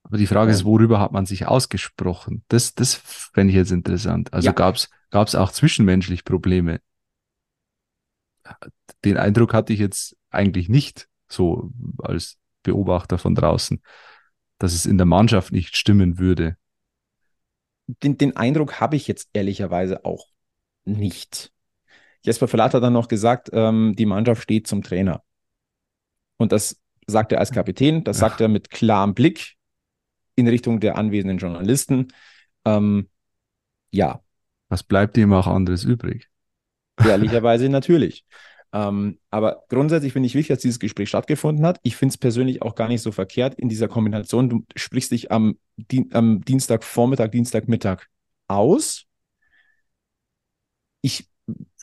[0.03, 2.45] Aber die Frage ist, worüber hat man sich ausgesprochen?
[2.49, 4.33] Das, das fände ich jetzt interessant.
[4.33, 4.53] Also ja.
[4.53, 6.81] gab es auch zwischenmenschlich Probleme?
[9.05, 13.81] Den Eindruck hatte ich jetzt eigentlich nicht so als Beobachter von draußen,
[14.59, 16.57] dass es in der Mannschaft nicht stimmen würde.
[17.87, 20.29] Den, den Eindruck habe ich jetzt ehrlicherweise auch
[20.85, 21.53] nicht.
[22.25, 25.23] Jesper Verlat hat dann noch gesagt, ähm, die Mannschaft steht zum Trainer.
[26.37, 29.57] Und das sagt er als Kapitän, das sagt er mit klarem Blick
[30.35, 32.09] in Richtung der anwesenden Journalisten.
[32.65, 33.09] Ähm,
[33.91, 34.21] ja.
[34.69, 36.29] Was bleibt ihm auch anderes übrig?
[37.05, 38.25] Ehrlicherweise natürlich.
[38.75, 41.79] Ähm, aber grundsätzlich finde ich wichtig, dass dieses Gespräch stattgefunden hat.
[41.83, 44.49] Ich finde es persönlich auch gar nicht so verkehrt in dieser Kombination.
[44.49, 48.07] Du sprichst dich am, Dien am Dienstagvormittag, Dienstagmittag
[48.49, 49.05] aus.
[51.03, 51.29] Ich,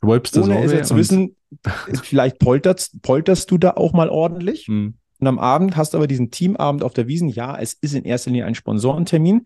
[0.02, 1.36] ohne es jetzt zu wissen,
[2.04, 4.66] vielleicht polterst, polterst du da auch mal ordentlich.
[4.68, 4.99] Hm.
[5.20, 7.30] Und am Abend hast du aber diesen Teamabend auf der Wiesen.
[7.30, 9.46] Ja, es ist in erster Linie ein Sponsorentermin.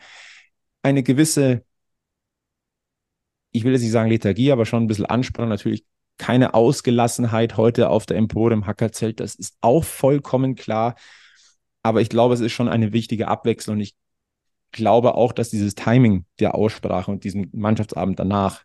[0.83, 1.63] Eine gewisse,
[3.51, 5.49] ich will jetzt nicht sagen Lethargie, aber schon ein bisschen Anspannung.
[5.49, 5.85] Natürlich
[6.17, 9.19] keine Ausgelassenheit heute auf der Empore im Hackerzelt.
[9.19, 10.95] Das ist auch vollkommen klar.
[11.81, 13.79] Aber ich glaube, es ist schon eine wichtige Abwechslung.
[13.79, 13.95] Ich
[14.71, 18.63] glaube auch, dass dieses Timing der Aussprache und diesen Mannschaftsabend danach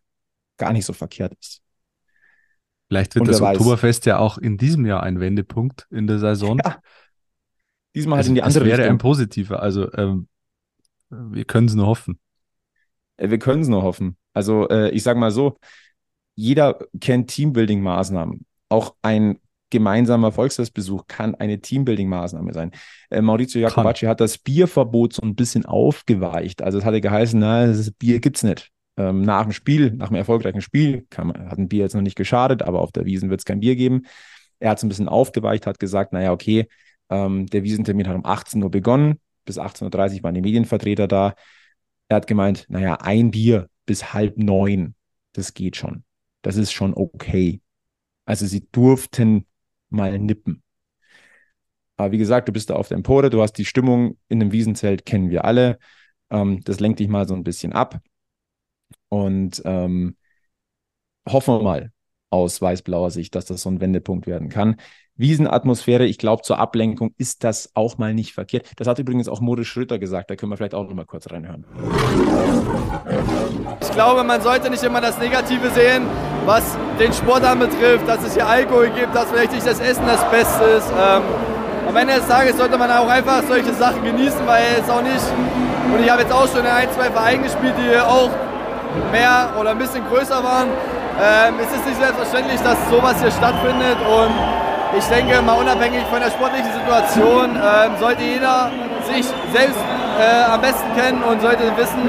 [0.59, 1.63] gar nicht so verkehrt ist.
[2.89, 3.57] Vielleicht wird das weiß.
[3.59, 6.59] Oktoberfest ja auch in diesem Jahr ein Wendepunkt in der Saison.
[6.65, 6.79] Ja.
[7.95, 8.95] Diesmal halt Also, in die es andere wäre Richtung.
[8.95, 9.63] ein positiver.
[9.63, 10.29] Also ähm,
[11.11, 12.19] wir können es nur hoffen.
[13.17, 14.17] Äh, Wir können es nur hoffen.
[14.35, 15.59] Also äh, ich sage mal so,
[16.35, 18.45] jeder kennt Teambuilding-Maßnahmen.
[18.69, 19.39] Auch ein
[19.71, 22.71] gemeinsamer Volksfestbesuch kann eine Teambuilding-Maßnahme sein.
[23.11, 26.63] Äh, Maurizio Jacobacci hat das Bierverbot so ein bisschen aufgeweicht.
[26.63, 28.71] Also es hatte geheißen, na, das Bier gibt's nicht.
[28.99, 32.17] Ähm, nach dem Spiel, nach einem erfolgreichen Spiel, man, hat ein Bier jetzt noch nicht
[32.17, 34.03] geschadet, aber auf der Wiesen wird es kein Bier geben.
[34.59, 36.67] Er hat es ein bisschen aufgeweicht, hat gesagt, naja, okay,
[37.09, 41.35] ähm, der Wiesentermin hat um 18 Uhr begonnen, bis 18.30 Uhr waren die Medienvertreter da.
[42.09, 44.97] Er hat gemeint, naja, ein Bier bis halb neun,
[45.33, 46.03] das geht schon.
[46.43, 47.61] Das ist schon okay.
[48.25, 49.47] Also sie durften
[49.91, 50.63] mal nippen.
[51.97, 54.53] Aber wie gesagt, du bist da auf der Empore, du hast die Stimmung in einem
[54.53, 55.79] Wiesenzelt, kennen wir alle.
[56.31, 58.01] Ähm, das lenkt dich mal so ein bisschen ab.
[59.09, 60.17] Und ähm,
[61.29, 61.93] hoffen wir mal
[62.31, 64.77] aus weiß-blauer Sicht, dass das so ein Wendepunkt werden kann.
[65.17, 68.71] Wiesenatmosphäre, ich glaube, zur Ablenkung ist das auch mal nicht verkehrt.
[68.77, 71.29] Das hat übrigens auch Moritz Schröter gesagt, da können wir vielleicht auch noch mal kurz
[71.31, 71.65] reinhören.
[73.81, 76.05] Ich glaube, man sollte nicht immer das Negative sehen,
[76.45, 80.31] was den Sport anbetrifft, dass es hier Alkohol gibt, dass vielleicht nicht das Essen das
[80.31, 80.91] Beste ist.
[80.91, 81.23] Ähm,
[81.89, 85.25] am Ende des Tages sollte man auch einfach solche Sachen genießen, weil es auch nicht,
[85.93, 88.31] und ich habe jetzt auch schon in ein, zwei Vereinen gespielt, die auch
[89.13, 90.69] mehr oder ein bisschen größer waren.
[91.21, 94.33] Ähm, es ist nicht selbstverständlich, dass sowas hier stattfindet und
[94.97, 98.71] ich denke mal unabhängig von der sportlichen Situation ähm, sollte jeder
[99.11, 99.79] sich selbst
[100.19, 102.09] äh, am besten kennen und sollte wissen,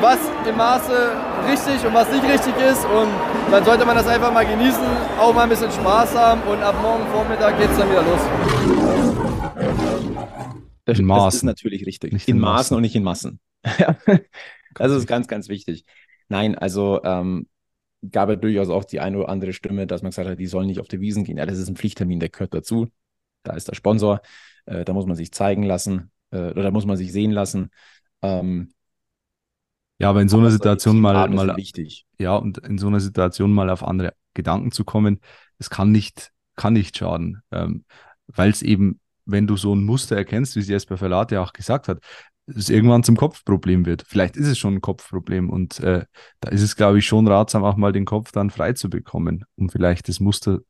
[0.00, 1.12] was im Maße
[1.48, 3.08] richtig und was nicht richtig ist und
[3.50, 4.82] dann sollte man das einfach mal genießen,
[5.20, 8.20] auch mal ein bisschen Spaß haben und ab morgen Vormittag geht es dann wieder los.
[10.84, 11.46] Das, In das ist Maßen.
[11.46, 12.12] natürlich richtig.
[12.12, 12.76] Nicht in in Maßen Maßen.
[12.76, 13.40] und nicht in Massen.
[14.74, 15.84] das ist ganz, ganz wichtig.
[16.28, 17.46] Nein, also ähm,
[18.10, 20.66] gab es durchaus auch die eine oder andere Stimme, dass man gesagt hat, die sollen
[20.66, 21.38] nicht auf die Wiesen gehen.
[21.38, 22.88] Ja, das ist ein Pflichttermin, der gehört dazu.
[23.42, 24.20] Da ist der Sponsor.
[24.66, 27.70] Äh, da muss man sich zeigen lassen äh, oder da muss man sich sehen lassen.
[28.22, 28.70] Ähm,
[29.98, 32.06] Ja, aber in so einer Situation mal, mal wichtig.
[32.18, 35.20] ja, und in so einer Situation mal auf andere Gedanken zu kommen,
[35.58, 37.42] das kann nicht, kann nicht schaden.
[37.50, 37.84] Ähm,
[38.26, 41.52] Weil es eben, wenn du so ein Muster erkennst, wie es Jesper Verlat ja auch
[41.52, 42.00] gesagt hat,
[42.46, 44.04] es irgendwann zum Kopfproblem wird.
[44.06, 46.04] Vielleicht ist es schon ein Kopfproblem und äh,
[46.40, 49.44] da ist es, glaube ich, schon ratsam, auch mal den Kopf dann frei zu bekommen,
[49.56, 50.62] um vielleicht das Muster ein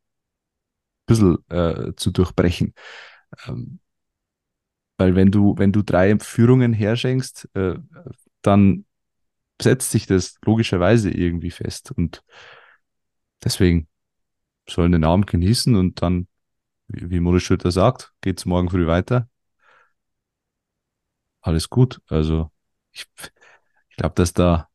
[1.06, 2.74] bisschen äh, zu durchbrechen.
[3.46, 3.80] Ähm,
[4.98, 7.74] weil wenn du, wenn du drei Führungen herschenkst, äh,
[8.42, 8.86] dann
[9.60, 11.92] setzt sich das logischerweise irgendwie fest.
[11.92, 12.22] Und
[13.44, 13.88] deswegen
[14.68, 16.28] sollen den Abend genießen und dann,
[16.88, 19.28] wie, Moritz Schütter sagt, geht's morgen früh weiter.
[21.46, 22.00] Alles gut.
[22.08, 22.50] Also
[22.92, 23.06] ich,
[23.90, 24.68] ich glaube, dass da,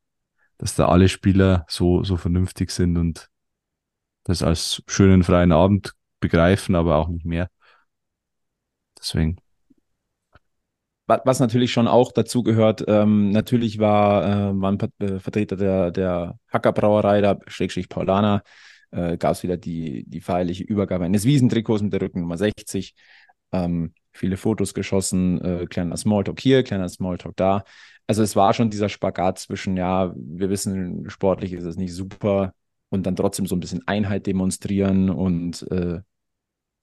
[0.58, 3.30] dass da alle Spieler so, so vernünftig sind und
[4.24, 7.50] das als schönen freien Abend begreifen, aber auch nicht mehr.
[8.98, 9.36] Deswegen.
[11.06, 15.90] Wa- Was natürlich schon auch dazu gehört, ähm, natürlich war, äh, Pat- äh, Vertreter der,
[15.90, 18.42] der Hackerbrauerei, da Schrägstrich Paulaner,
[18.92, 22.94] äh, gab es wieder die, die feierliche Übergabe eines Wiesentrikots mit der Rückennummer 60.
[23.52, 27.64] Ähm, viele Fotos geschossen, äh, kleiner Smalltalk hier, kleiner Smalltalk da.
[28.06, 32.52] Also es war schon dieser Spagat zwischen, ja, wir wissen, sportlich ist es nicht super
[32.90, 36.00] und dann trotzdem so ein bisschen Einheit demonstrieren und äh,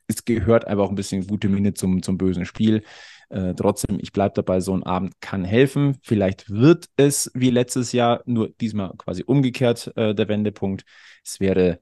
[0.07, 2.83] es gehört einfach auch ein bisschen gute Miene zum, zum bösen Spiel.
[3.29, 5.97] Äh, trotzdem, ich bleibe dabei, so ein Abend kann helfen.
[6.01, 10.83] Vielleicht wird es wie letztes Jahr, nur diesmal quasi umgekehrt äh, der Wendepunkt.
[11.23, 11.79] Es wäre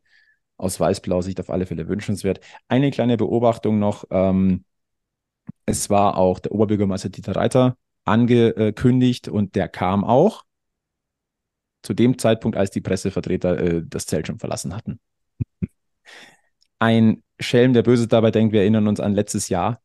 [0.57, 2.41] aus weiß-blau Sicht auf alle Fälle wünschenswert.
[2.67, 4.03] Eine kleine Beobachtung noch.
[4.11, 4.65] Ähm,
[5.67, 10.43] es war auch der Oberbürgermeister Dieter Reiter angekündigt und der kam auch
[11.83, 14.99] zu dem Zeitpunkt, als die Pressevertreter äh, das Zelt schon verlassen hatten.
[16.79, 19.81] Ein Schelm, der Böses dabei denkt, wir erinnern uns an letztes Jahr.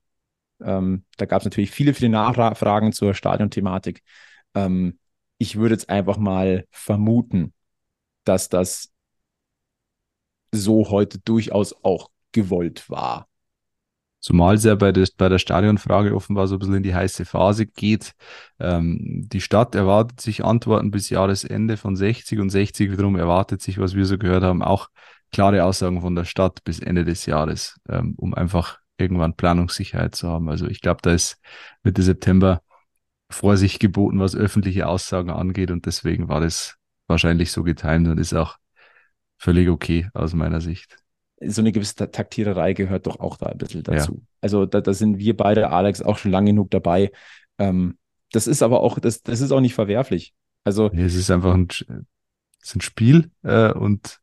[0.63, 4.03] Ähm, da gab es natürlich viele, viele Nachfragen zur Stadionthematik.
[4.55, 4.99] Ähm,
[5.39, 7.53] ich würde jetzt einfach mal vermuten,
[8.25, 8.93] dass das
[10.53, 13.29] so heute durchaus auch gewollt war.
[14.23, 17.25] Zumal es ja bei der, bei der Stadionfrage offenbar so ein bisschen in die heiße
[17.25, 18.13] Phase geht.
[18.61, 23.79] Ähm, die Stadt erwartet sich Antworten bis Jahresende von 60 und 60 wiederum erwartet sich,
[23.79, 24.91] was wir so gehört haben, auch
[25.33, 30.29] klare Aussagen von der Stadt bis Ende des Jahres, ähm, um einfach irgendwann Planungssicherheit zu
[30.29, 30.49] haben.
[30.49, 31.39] Also ich glaube, da ist
[31.83, 32.63] Mitte September
[33.29, 36.77] Vorsicht geboten, was öffentliche Aussagen angeht und deswegen war das
[37.09, 38.57] wahrscheinlich so getimt und ist auch
[39.37, 41.02] völlig okay aus meiner Sicht
[41.47, 44.15] so eine gewisse Taktiererei gehört doch auch da ein bisschen dazu.
[44.15, 44.27] Ja.
[44.41, 47.13] Also da, da, sind wir beide, Alex, auch schon lange genug dabei.
[47.59, 47.99] Ähm,
[48.33, 50.35] das ist aber auch, das, das ist auch nicht verwerflich.
[50.65, 54.21] Also nee, es ist einfach ein, ist ein Spiel äh, und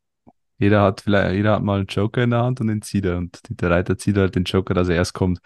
[0.58, 3.16] jeder hat vielleicht, jeder hat mal einen Joker in der Hand und den zieht er.
[3.16, 5.40] Und der Reiter zieht halt den Joker, dass er erst kommt,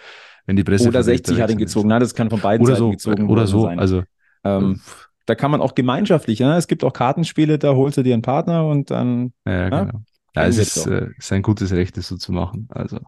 [0.45, 0.89] wenn die Presse.
[0.89, 1.89] Oder 60 hat ihn gezogen.
[1.89, 3.63] Nein, das kann von beiden oder Seiten so, gezogen Oder so.
[3.63, 3.79] Sein.
[3.79, 4.03] Also
[4.43, 4.81] ähm,
[5.27, 6.57] da kann man auch gemeinschaftlich, ja?
[6.59, 9.33] es gibt auch Kartenspiele, da holst du dir einen Partner und dann.
[9.47, 9.85] Ja, ja?
[9.85, 10.03] genau.
[10.35, 12.69] Ja, es ist, äh, ist ein gutes Recht, das so zu machen.
[12.71, 12.99] Also.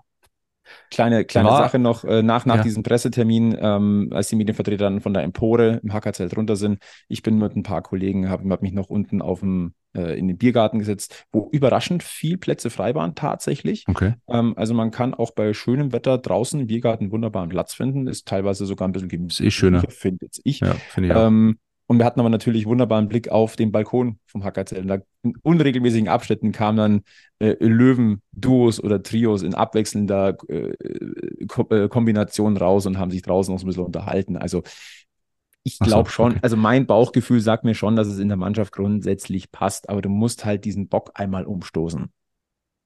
[0.91, 2.62] Kleine, kleine War, Sache noch, äh, nach, nach ja.
[2.62, 7.23] diesem Pressetermin, ähm, als die Medienvertreter dann von der Empore im Hackerzelt runter sind, ich
[7.23, 10.39] bin mit ein paar Kollegen, habe hab mich noch unten auf dem, äh, in den
[10.39, 13.85] Biergarten gesetzt, wo überraschend viel Plätze frei waren, tatsächlich.
[13.89, 14.15] Okay.
[14.29, 18.27] Ähm, also man kann auch bei schönem Wetter draußen im Biergarten wunderbaren Platz finden, ist
[18.27, 19.47] teilweise sogar ein bisschen gemütlich.
[19.47, 19.83] Eh schöner.
[19.89, 20.61] Finde ich.
[20.61, 21.17] Ja, finde ich.
[21.17, 24.88] Ähm, und wir hatten aber natürlich wundebaren Blick auf den Balkon vom Hackerzelt.
[24.90, 27.03] Da in unregelmäßigen Abschnitten kamen dann
[27.38, 30.75] äh, Löwen-Duos oder Trios in abwechselnder äh,
[31.46, 34.37] Ko äh, Kombination raus und haben sich draußen noch so ein bisschen unterhalten.
[34.37, 34.62] Also
[35.62, 36.40] ich glaube so, schon, okay.
[36.42, 40.09] also mein Bauchgefühl sagt mir schon, dass es in der Mannschaft grundsätzlich passt, aber du
[40.09, 42.12] musst halt diesen Bock einmal umstoßen.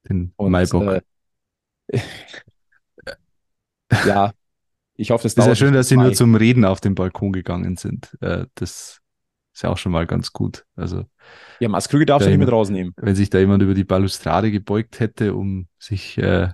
[0.08, 1.02] Den und, Maibock.
[1.88, 2.00] Äh,
[4.06, 4.32] ja,
[5.00, 7.76] ich hoffe, das ist ja schön, dass sie nur zum Reden auf den Balkon gegangen
[7.76, 8.16] sind.
[8.20, 9.00] Äh, das
[9.52, 10.64] ist ja auch schon mal ganz gut.
[10.76, 11.04] Also,
[11.58, 12.92] ja, Maskrüge darfst du nicht mit rausnehmen.
[12.96, 16.48] Wenn sich da jemand über die Balustrade gebeugt hätte, um sich äh,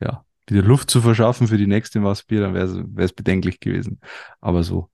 [0.00, 4.00] ja, wieder Luft zu verschaffen für die nächste Maßbier, dann wäre es bedenklich gewesen.
[4.40, 4.88] Aber so,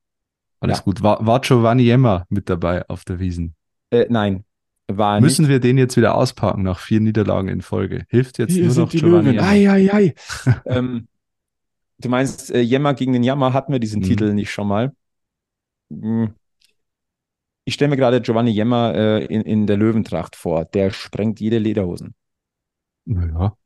[0.61, 0.85] alles ja.
[0.85, 1.03] gut.
[1.03, 3.55] War, war Giovanni Jemmer mit dabei auf der Wiesen?
[3.91, 4.45] Äh, nein,
[4.89, 5.51] war Müssen nicht.
[5.51, 8.07] wir den jetzt wieder auspacken nach vier Niederlagen in Folge?
[8.09, 9.41] Hilft jetzt Hier nur noch Giovanni Löwen.
[9.41, 10.15] Ei, ei, ei.
[10.67, 11.09] ähm,
[12.05, 14.05] Du meinst, äh, Jemmer gegen den Jammer hatten wir diesen mhm.
[14.05, 14.95] Titel nicht schon mal.
[15.91, 16.35] Hm.
[17.65, 20.67] Ich stelle mir gerade Giovanni Jemmer äh, in, in der Löwentracht vor.
[20.67, 22.15] Der sprengt jede Lederhosen.
[23.07, 23.57] Naja.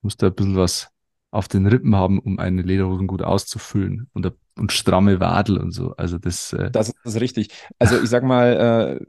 [0.00, 0.88] Muss da ein bisschen was
[1.30, 5.94] auf den Rippen haben, um eine Lederhosen gut auszufüllen und, und stramme Wadel und so.
[5.96, 6.54] Also das.
[6.54, 7.50] Äh das ist richtig.
[7.78, 9.04] Also ich sag mal, äh,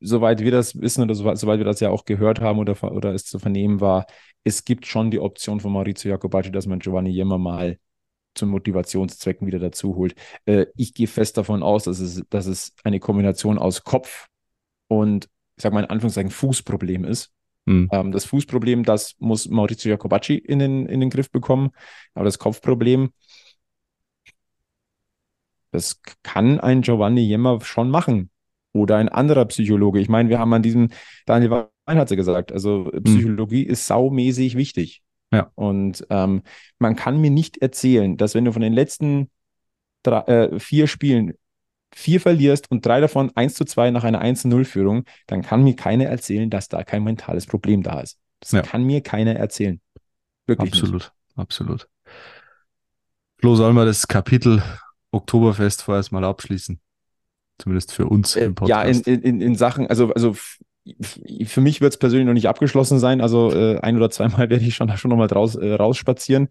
[0.00, 3.14] soweit wir das wissen oder soweit, soweit wir das ja auch gehört haben oder, oder
[3.14, 4.06] es zu vernehmen war,
[4.44, 7.78] es gibt schon die Option von Maurizio Jacobacci, dass man Giovanni Jemmer mal
[8.34, 10.14] zum Motivationszwecken wieder dazu holt.
[10.46, 14.28] Äh, ich gehe fest davon aus, dass es, dass es eine Kombination aus Kopf
[14.88, 17.30] und, ich sage mal in Anführungszeichen, Fußproblem ist.
[17.66, 17.88] Mhm.
[17.92, 21.70] Ähm, das Fußproblem, das muss Maurizio Jacobacci in den, in den Griff bekommen.
[22.14, 23.12] Aber das Kopfproblem,
[25.70, 28.31] das kann ein Giovanni Jemmer schon machen
[28.72, 30.00] oder ein anderer Psychologe.
[30.00, 30.88] Ich meine, wir haben an diesem,
[31.26, 33.02] Daniel Wein hat sie gesagt, also hm.
[33.04, 33.70] Psychologie mhm.
[33.70, 35.02] ist saumäßig wichtig.
[35.32, 35.50] Ja.
[35.54, 36.42] Und ähm,
[36.78, 39.30] man kann mir nicht erzählen, dass wenn du von den letzten
[40.02, 41.34] drei, äh, vier Spielen
[41.94, 45.42] vier verlierst und drei davon 1 zu 2 nach einer 1 zu 0 Führung, dann
[45.42, 48.18] kann mir keiner erzählen, dass da kein mentales Problem da ist.
[48.40, 48.62] Das ja.
[48.62, 49.80] kann mir keiner erzählen.
[50.46, 51.12] Wirklich absolut, nicht.
[51.36, 51.88] absolut.
[53.38, 54.62] Flo, sollen wir das Kapitel
[55.10, 56.80] Oktoberfest vorerst mal abschließen?
[57.62, 59.06] Zumindest für uns äh, im Podcast.
[59.06, 60.34] Ja, in, in, in Sachen, also, also
[61.44, 63.20] für mich wird es persönlich noch nicht abgeschlossen sein.
[63.20, 66.48] Also äh, ein oder zweimal werde ich schon, schon nochmal draus, äh, rausspazieren.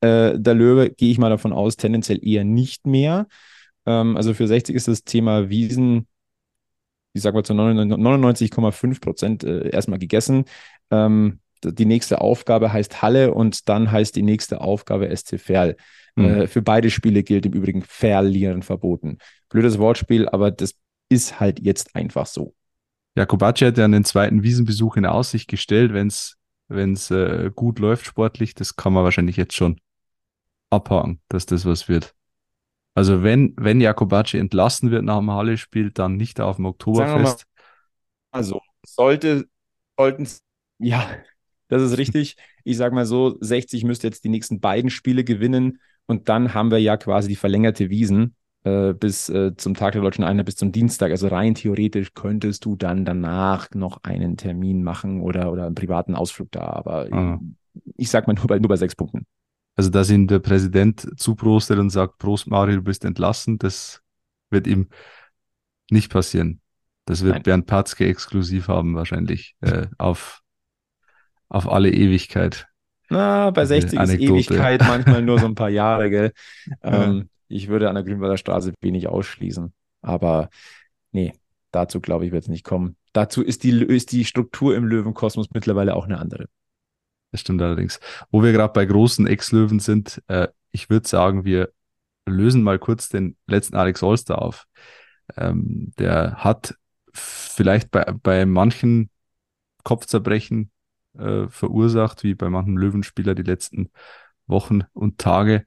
[0.00, 3.26] Äh, der Löwe gehe ich mal davon aus, tendenziell eher nicht mehr.
[3.84, 6.06] Ähm, also für 60 ist das Thema Wiesen,
[7.12, 10.46] ich sag mal zu 99,5 Prozent äh, erstmal gegessen.
[10.90, 15.76] Ähm, die nächste Aufgabe heißt Halle und dann heißt die nächste Aufgabe SC Verl.
[16.16, 16.24] Mhm.
[16.24, 19.18] Äh, für beide Spiele gilt im Übrigen Verlieren verboten.
[19.48, 20.74] Blödes Wortspiel, aber das
[21.08, 22.54] ist halt jetzt einfach so.
[23.16, 26.36] Jakobacci hat ja einen zweiten Wiesenbesuch in Aussicht gestellt, wenn es
[26.68, 28.54] wenn's, äh, gut läuft sportlich.
[28.54, 29.80] Das kann man wahrscheinlich jetzt schon
[30.70, 32.14] abhaken, dass das was wird.
[32.94, 37.46] Also wenn, wenn Jakobacci entlassen wird nach dem Halle-Spiel, dann nicht auf dem Oktoberfest.
[38.30, 39.46] also sollte,
[39.98, 40.28] sollten,
[40.78, 41.08] ja,
[41.68, 42.36] das ist richtig.
[42.62, 46.70] Ich sage mal so, 60 müsste jetzt die nächsten beiden Spiele gewinnen und dann haben
[46.70, 48.34] wir ja quasi die verlängerte Wiesen
[48.64, 51.10] äh, bis äh, zum Tag der deutschen Einheit, bis zum Dienstag.
[51.10, 56.14] Also rein theoretisch könntest du dann danach noch einen Termin machen oder, oder einen privaten
[56.14, 56.64] Ausflug da.
[56.64, 57.40] Aber ah.
[57.74, 59.26] ich, ich sag mal nur bei, nur bei sechs Punkten.
[59.76, 64.02] Also, dass ihm der Präsident zuprostet und sagt, Prost Mario, du bist entlassen, das
[64.50, 64.88] wird ihm
[65.90, 66.60] nicht passieren.
[67.06, 67.42] Das wird Nein.
[67.42, 70.42] Bernd Patzke exklusiv haben, wahrscheinlich, äh, auf,
[71.48, 72.68] auf alle Ewigkeit.
[73.10, 76.32] Na, bei 60 ist Ewigkeit manchmal nur so ein paar Jahre, gell?
[76.82, 79.72] Ähm, ich würde an der Grünwalder Straße wenig ausschließen.
[80.02, 80.48] Aber
[81.12, 81.32] nee,
[81.70, 82.96] dazu glaube ich, wird es nicht kommen.
[83.12, 86.46] Dazu ist die, ist die Struktur im Löwenkosmos mittlerweile auch eine andere.
[87.30, 88.00] Das stimmt allerdings.
[88.30, 91.70] Wo wir gerade bei großen Ex-Löwen sind, äh, ich würde sagen, wir
[92.26, 94.66] lösen mal kurz den letzten Alex Olster auf.
[95.36, 96.76] Ähm, der hat
[97.12, 99.10] vielleicht bei, bei manchen
[99.84, 100.70] Kopfzerbrechen
[101.18, 103.90] äh, verursacht, wie bei manchen Löwenspieler die letzten
[104.46, 105.66] Wochen und Tage.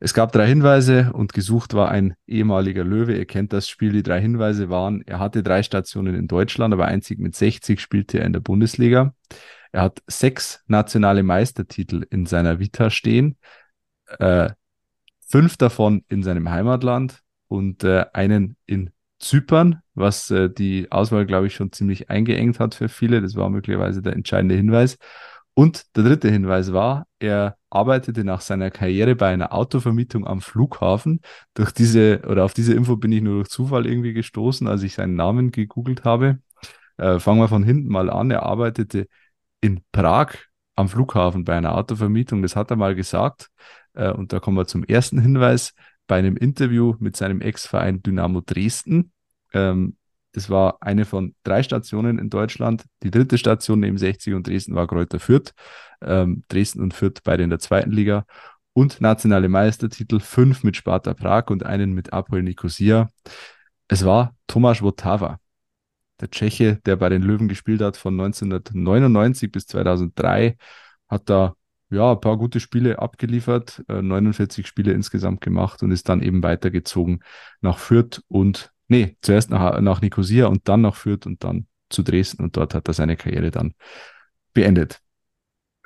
[0.00, 3.16] Es gab drei Hinweise und gesucht war ein ehemaliger Löwe.
[3.16, 3.92] Ihr kennt das Spiel.
[3.92, 8.18] Die drei Hinweise waren, er hatte drei Stationen in Deutschland, aber einzig mit 60 spielte
[8.18, 9.14] er in der Bundesliga.
[9.72, 13.38] Er hat sechs nationale Meistertitel in seiner Vita stehen,
[14.18, 14.50] äh,
[15.26, 21.46] fünf davon in seinem Heimatland und äh, einen in Zypern, was äh, die Auswahl, glaube
[21.46, 23.20] ich, schon ziemlich eingeengt hat für viele.
[23.20, 24.98] Das war möglicherweise der entscheidende Hinweis.
[25.54, 31.20] Und der dritte Hinweis war, er arbeitete nach seiner Karriere bei einer Autovermietung am Flughafen.
[31.54, 34.94] Durch diese oder auf diese Info bin ich nur durch Zufall irgendwie gestoßen, als ich
[34.94, 36.38] seinen Namen gegoogelt habe.
[36.96, 38.30] Äh, fangen wir von hinten mal an.
[38.32, 39.06] Er arbeitete
[39.60, 40.34] in Prag
[40.76, 42.42] am Flughafen bei einer Autovermietung.
[42.42, 43.50] Das hat er mal gesagt.
[43.94, 45.74] Äh, und da kommen wir zum ersten Hinweis
[46.06, 49.12] bei einem Interview mit seinem Ex-Verein Dynamo Dresden.
[49.54, 49.96] Ähm,
[50.32, 52.84] das war eine von drei Stationen in Deutschland.
[53.02, 55.54] Die dritte Station neben 60 und Dresden war Kräuter Fürth.
[56.02, 58.26] Ähm, Dresden und Fürth beide in der zweiten Liga.
[58.72, 63.08] Und nationale Meistertitel, fünf mit Sparta Prag und einen mit Apol Nicosia.
[63.86, 65.38] Es war Tomasz Wotava,
[66.20, 70.56] der Tscheche, der bei den Löwen gespielt hat von 1999 bis 2003,
[71.08, 71.54] hat da
[71.90, 76.42] ja, ein paar gute Spiele abgeliefert, äh, 49 Spiele insgesamt gemacht und ist dann eben
[76.42, 77.20] weitergezogen
[77.60, 82.02] nach Fürth und nee, zuerst nach, nach Nicosia und dann nach Fürth und dann zu
[82.02, 83.74] Dresden und dort hat er seine Karriere dann
[84.52, 85.00] beendet.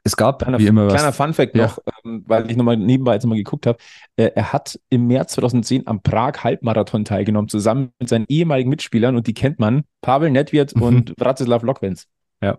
[0.05, 0.95] Es gab kleiner, wie immer was.
[0.95, 1.67] Kleiner Funfact ja.
[1.67, 3.79] noch, ähm, weil ich nochmal nebenbei jetzt mal geguckt habe.
[4.17, 9.27] Äh, er hat im März 2010 am Prag-Halbmarathon teilgenommen, zusammen mit seinen ehemaligen Mitspielern und
[9.27, 12.07] die kennt man, Pavel Nedved und Vratislav Lokwenz.
[12.41, 12.59] Ja.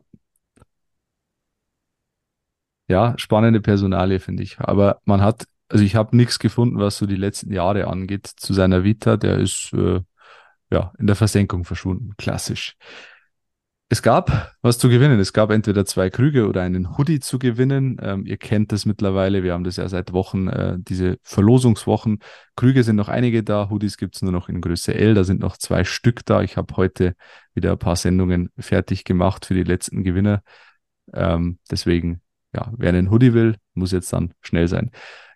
[2.87, 4.59] Ja, spannende Personalie, finde ich.
[4.59, 8.53] Aber man hat, also ich habe nichts gefunden, was so die letzten Jahre angeht zu
[8.53, 9.15] seiner Vita.
[9.15, 10.01] Der ist äh,
[10.71, 12.11] ja, in der Versenkung verschwunden.
[12.17, 12.75] Klassisch.
[13.91, 15.19] Es gab was zu gewinnen.
[15.19, 17.97] Es gab entweder zwei Krüge oder einen Hoodie zu gewinnen.
[18.03, 19.41] Ähm, ihr kennt das mittlerweile.
[19.41, 22.19] Wir haben das ja seit Wochen, äh, diese Verlosungswochen.
[22.55, 23.71] Krüge sind noch einige da.
[23.71, 25.15] Hoodies gibt es nur noch in Größe L.
[25.15, 26.43] Da sind noch zwei Stück da.
[26.43, 27.15] Ich habe heute
[27.55, 30.43] wieder ein paar Sendungen fertig gemacht für die letzten Gewinner.
[31.11, 32.21] Ähm, deswegen,
[32.53, 34.91] ja, wer einen Hoodie will, muss jetzt dann schnell sein.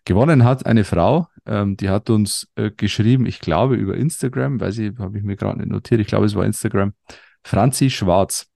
[0.06, 4.78] Gewonnen hat eine Frau, ähm, die hat uns äh, geschrieben, ich glaube über Instagram, weiß
[4.80, 6.94] ich, habe ich mir gerade nicht notiert, ich glaube es war Instagram,
[7.44, 8.48] Franzi Schwarz.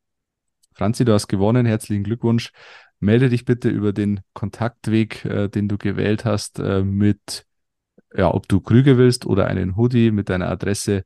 [0.73, 2.51] Franzi, du hast gewonnen, herzlichen Glückwunsch.
[2.99, 7.45] Melde dich bitte über den Kontaktweg, äh, den du gewählt hast, äh, mit,
[8.15, 11.03] ja, ob du Krüge willst oder einen Hoodie mit deiner Adresse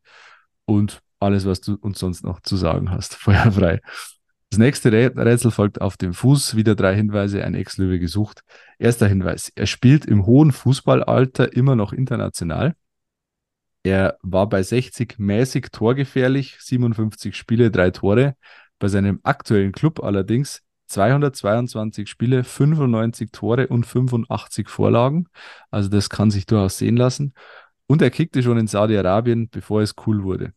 [0.65, 3.15] und alles, was du uns sonst noch zu sagen hast.
[3.19, 3.79] Feuerfrei.
[4.51, 6.57] Das nächste Rätsel folgt auf dem Fuß.
[6.57, 8.43] Wieder drei Hinweise, ein Ex-Löwe gesucht.
[8.79, 9.49] Erster Hinweis.
[9.55, 12.75] Er spielt im hohen Fußballalter immer noch international.
[13.83, 18.35] Er war bei 60 mäßig torgefährlich, 57 Spiele, drei Tore.
[18.77, 25.29] Bei seinem aktuellen Club allerdings 222 Spiele, 95 Tore und 85 Vorlagen.
[25.69, 27.33] Also das kann sich durchaus sehen lassen.
[27.87, 30.53] Und er kickte schon in Saudi-Arabien, bevor es cool wurde.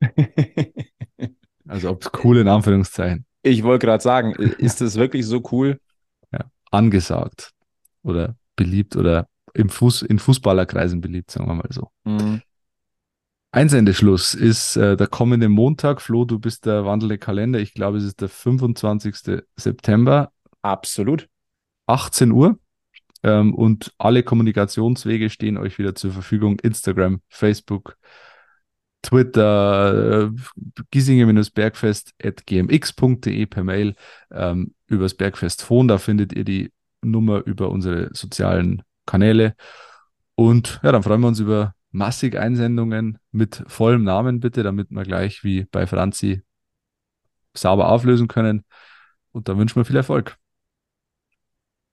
[1.68, 3.26] Also ob es cool in Anführungszeichen.
[3.42, 5.80] Ich wollte gerade sagen, ist das wirklich so cool?
[6.32, 7.52] Ja, angesagt
[8.02, 11.90] oder beliebt oder im Fuß, in Fußballerkreisen beliebt, sagen wir mal so.
[12.04, 12.42] Mhm.
[13.52, 16.02] Einsendeschluss ist äh, der kommende Montag.
[16.02, 17.58] Flo, du bist der wandelnde Kalender.
[17.58, 19.40] Ich glaube, es ist der 25.
[19.56, 20.30] September.
[20.60, 21.28] Absolut.
[21.86, 22.58] 18 Uhr.
[23.22, 26.58] Ähm, und alle Kommunikationswege stehen euch wieder zur Verfügung.
[26.60, 27.96] Instagram, Facebook,
[29.06, 33.94] Twitter, äh, giesinger-bergfest at gmx.de per Mail
[34.32, 35.86] ähm, übers Bergfest Phone.
[35.86, 39.54] Da findet ihr die Nummer über unsere sozialen Kanäle.
[40.34, 45.04] Und ja, dann freuen wir uns über massig Einsendungen mit vollem Namen bitte, damit wir
[45.04, 46.42] gleich wie bei Franzi
[47.54, 48.64] sauber auflösen können.
[49.30, 50.36] Und dann wünschen wir viel Erfolg.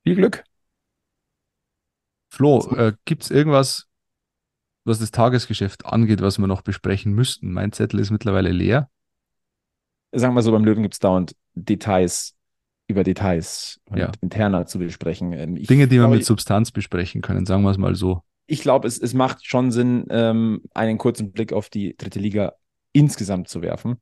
[0.04, 0.44] Viel Glück.
[2.30, 3.88] Flo, äh, gibt es irgendwas,
[4.86, 7.52] was das Tagesgeschäft angeht, was wir noch besprechen müssten.
[7.52, 8.90] Mein Zettel ist mittlerweile leer.
[10.12, 12.36] Sagen wir so, beim Löwen gibt es dauernd Details
[12.88, 14.12] über Details und ja.
[14.22, 15.34] interner zu besprechen.
[15.34, 18.22] Ähm, ich Dinge, die wir mit Substanz besprechen können, sagen wir es mal so.
[18.46, 22.54] ich glaube, es, es macht schon Sinn, ähm, einen kurzen Blick auf die dritte Liga
[22.92, 24.02] insgesamt zu werfen.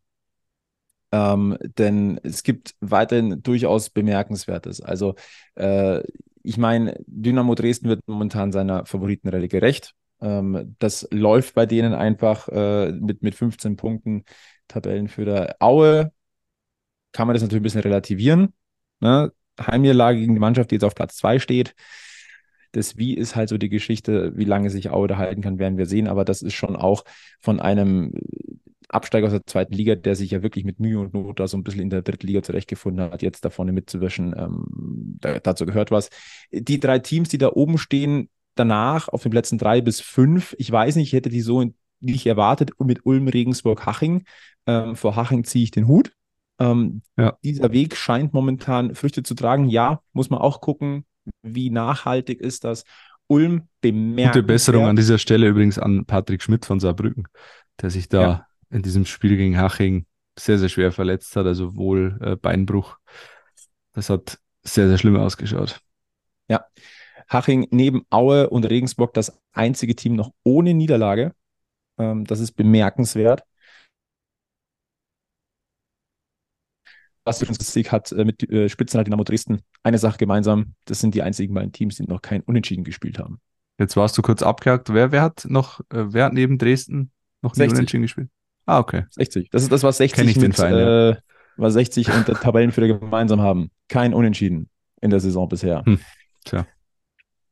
[1.14, 4.82] Ähm, denn es gibt weiterhin durchaus Bemerkenswertes.
[4.82, 5.16] Also,
[5.56, 6.02] äh,
[6.44, 9.94] ich meine, Dynamo Dresden wird momentan seiner Favoritenrallye gerecht.
[10.22, 14.24] Ähm, das läuft bei denen einfach äh, mit, mit 15 Punkten
[14.68, 15.56] Tabellenführer.
[15.60, 16.12] Aue
[17.12, 18.54] kann man das natürlich ein bisschen relativieren.
[19.00, 19.32] Ne?
[19.60, 21.76] Heimniederlage gegen die Mannschaft, die jetzt auf Platz 2 steht.
[22.72, 25.78] Das Wie ist halt so die Geschichte, wie lange sich Aue da halten kann, werden
[25.78, 26.08] wir sehen.
[26.08, 27.04] Aber das ist schon auch
[27.42, 28.14] von einem
[28.88, 31.58] Absteiger aus der zweiten Liga, der sich ja wirklich mit Mühe und Not da so
[31.58, 34.34] ein bisschen in der dritten Liga zurechtgefunden hat, jetzt da vorne mitzuwischen.
[34.38, 36.10] Ähm, da, dazu gehört was.
[36.52, 40.72] Die drei Teams, die da oben stehen, danach auf den Plätzen drei bis fünf, ich
[40.72, 41.64] weiß nicht, ich hätte die so
[42.00, 44.24] nicht erwartet mit Ulm, Regensburg, Haching.
[44.66, 46.14] Ähm, vor Haching ziehe ich den Hut.
[46.60, 47.38] Ähm, ja.
[47.44, 49.70] Dieser Weg scheint momentan Früchte zu tragen.
[49.70, 51.06] Ja, muss man auch gucken,
[51.42, 52.84] wie nachhaltig ist das.
[53.28, 54.36] Ulm bemerkt.
[54.36, 57.28] Gute Besserung an dieser Stelle übrigens an Patrick Schmidt von Saarbrücken,
[57.82, 58.48] der sich da ja.
[58.70, 60.06] in diesem Spiel gegen Haching
[60.38, 62.98] sehr, sehr schwer verletzt hat, also wohl äh, Beinbruch.
[63.94, 65.80] Das hat sehr, sehr schlimm ausgeschaut.
[66.50, 66.66] Ja.
[67.32, 71.34] Haching neben Aue und Regensburg das einzige Team noch ohne Niederlage.
[71.98, 73.44] Ähm, das ist bemerkenswert.
[77.30, 80.74] Sieg hat äh, mit äh, Spitzenheit Dynamo Dresden eine Sache gemeinsam.
[80.86, 83.40] Das sind die einzigen beiden Teams, die noch kein Unentschieden gespielt haben.
[83.78, 84.94] Jetzt warst du kurz abgehakt.
[84.94, 87.12] Wer, wer hat noch, äh, wer hat neben Dresden
[87.42, 88.30] noch nie Unentschieden gespielt?
[88.66, 89.06] Ah, okay.
[89.12, 89.50] 60.
[89.52, 91.10] Das ist das, was 60 ich mit, Verein, ja.
[91.12, 91.16] äh,
[91.58, 93.72] was 60 und der Tabellenführer gemeinsam haben.
[93.88, 94.70] Kein Unentschieden
[95.00, 95.86] in der Saison bisher.
[95.86, 96.00] Hm.
[96.44, 96.68] Tja.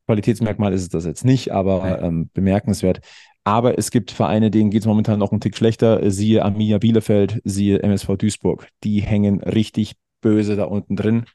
[0.09, 3.01] Qualitätsmerkmal ist es das jetzt nicht, aber ähm, bemerkenswert.
[3.43, 6.09] Aber es gibt Vereine, denen geht es momentan noch einen Tick schlechter.
[6.09, 8.67] Siehe Arminia Bielefeld, siehe MSV Duisburg.
[8.83, 11.25] Die hängen richtig böse da unten drin.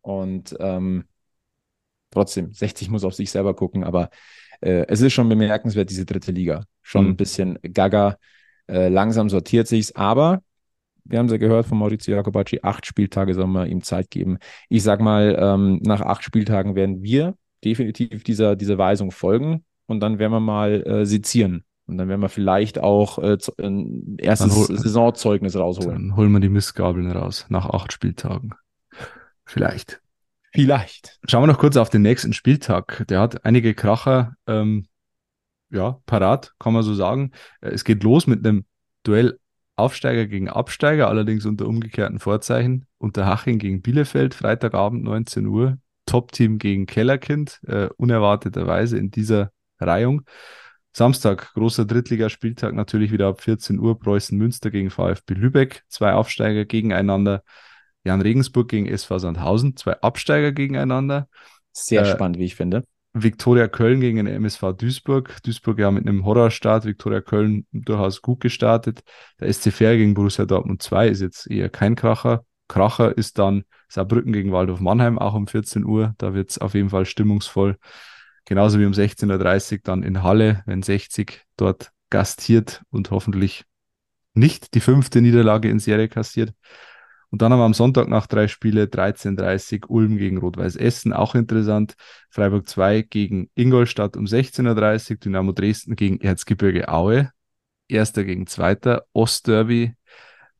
[0.00, 1.04] Und ähm,
[2.10, 4.10] trotzdem, 60 muss auf sich selber gucken, aber
[4.60, 6.64] äh, es ist schon bemerkenswert, diese dritte Liga.
[6.82, 7.10] Schon mhm.
[7.12, 8.18] ein bisschen gaga.
[8.66, 10.42] Äh, langsam sortiert sich's, aber
[11.04, 14.38] wir haben es ja gehört von Maurizio Jacobacci, acht Spieltage soll man ihm Zeit geben.
[14.68, 20.00] Ich sag mal, ähm, nach acht Spieltagen werden wir definitiv dieser, dieser Weisung folgen und
[20.00, 21.64] dann werden wir mal äh, sezieren.
[21.86, 26.08] Und dann werden wir vielleicht auch äh, ein erstes hol, Saisonzeugnis rausholen.
[26.08, 28.54] Dann holen wir die Mistgabeln raus nach acht Spieltagen.
[29.44, 30.00] Vielleicht.
[30.52, 31.18] Vielleicht.
[31.28, 33.04] Schauen wir noch kurz auf den nächsten Spieltag.
[33.08, 34.86] Der hat einige Kracher ähm,
[35.70, 37.32] ja, parat, kann man so sagen.
[37.60, 38.64] Äh, es geht los mit einem
[39.02, 39.38] Duell
[39.76, 42.86] Aufsteiger gegen Absteiger, allerdings unter umgekehrten Vorzeichen.
[42.98, 45.78] Unter Haching gegen Bielefeld, Freitagabend 19 Uhr.
[46.06, 50.22] Top-Team gegen Kellerkind, äh, unerwarteterweise in dieser Reihung.
[50.92, 56.64] Samstag, großer Drittligaspieltag, natürlich wieder ab 14 Uhr, Preußen Münster gegen VfB Lübeck, zwei Aufsteiger
[56.64, 57.42] gegeneinander.
[58.04, 61.28] Jan Regensburg gegen SV Sandhausen, zwei Absteiger gegeneinander.
[61.72, 62.84] Sehr äh, spannend, wie ich finde.
[63.12, 65.42] Viktoria Köln gegen den MSV Duisburg.
[65.42, 69.02] Duisburg ja mit einem Horrorstart, Viktoria Köln durchaus gut gestartet.
[69.40, 72.44] Der SC Fair gegen Borussia Dortmund 2 ist jetzt eher kein Kracher.
[72.68, 73.64] Kracher ist dann
[73.94, 76.14] Saarbrücken gegen Waldhof Mannheim, auch um 14 Uhr.
[76.18, 77.78] Da wird es auf jeden Fall stimmungsvoll.
[78.44, 83.64] Genauso wie um 16.30 Uhr dann in Halle, wenn 60 dort gastiert und hoffentlich
[84.34, 86.52] nicht die fünfte Niederlage in Serie kassiert.
[87.30, 91.12] Und dann haben wir am Sonntag nach drei Spiele 13.30 Uhr Ulm gegen Rot-Weiß Essen,
[91.12, 91.94] auch interessant.
[92.30, 97.30] Freiburg 2 gegen Ingolstadt um 16.30 Uhr, Dynamo Dresden gegen Erzgebirge Aue,
[97.88, 99.94] erster gegen zweiter, Ostderby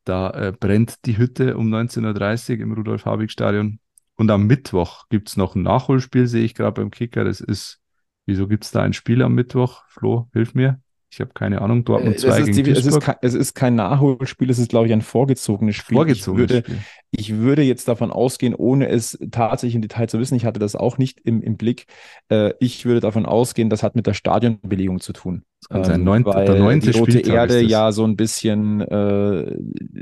[0.05, 3.79] da äh, brennt die Hütte um 19.30 Uhr im Rudolf-Habig-Stadion.
[4.17, 7.25] Und am Mittwoch gibt es noch ein Nachholspiel, sehe ich gerade beim Kicker.
[7.25, 7.81] Das ist,
[8.25, 9.83] wieso gibt es da ein Spiel am Mittwoch?
[9.89, 10.79] Flo, hilf mir.
[11.15, 11.85] Ich habe keine Ahnung.
[11.85, 14.87] Dortmund 2 äh, gegen die, es ist, kein, es ist kein Nachholspiel, es ist, glaube
[14.87, 15.95] ich, ein vorgezogenes Spiel.
[15.95, 16.79] Vorgezogenes ich würde, Spiel.
[17.11, 20.75] Ich würde jetzt davon ausgehen, ohne es tatsächlich im Detail zu wissen, ich hatte das
[20.75, 21.85] auch nicht im, im Blick,
[22.29, 25.43] äh, ich würde davon ausgehen, das hat mit der Stadionbelegung zu tun.
[25.69, 29.57] Sein, ähm, neunte, weil der neunte die Rote Spieltag Erde ja so ein bisschen äh,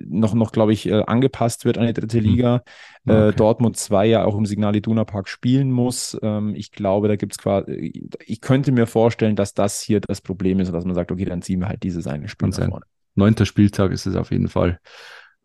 [0.09, 2.25] noch, noch glaube ich, äh, angepasst wird an die dritte hm.
[2.25, 2.63] Liga.
[3.05, 3.29] Äh, okay.
[3.29, 6.17] Äh, Dortmund 2 ja auch im Signal Iduna Park spielen muss.
[6.21, 10.19] Ähm, ich glaube, da gibt es quasi, ich könnte mir vorstellen, dass das hier das
[10.19, 12.85] Problem ist, dass man sagt, okay, dann ziehen wir halt dieses eine Spiel nach vorne.
[13.15, 14.79] Neunter Spieltag ist es auf jeden Fall.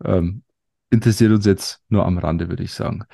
[0.05, 0.43] Ähm,
[0.91, 3.05] interessiert uns jetzt nur am Rande, würde ich sagen.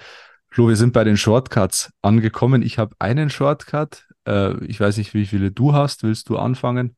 [0.51, 2.63] Flo, wir sind bei den Shortcuts angekommen.
[2.63, 4.07] Ich habe einen Shortcut.
[4.27, 6.03] Äh, ich weiß nicht, wie viele du hast.
[6.03, 6.97] Willst du anfangen?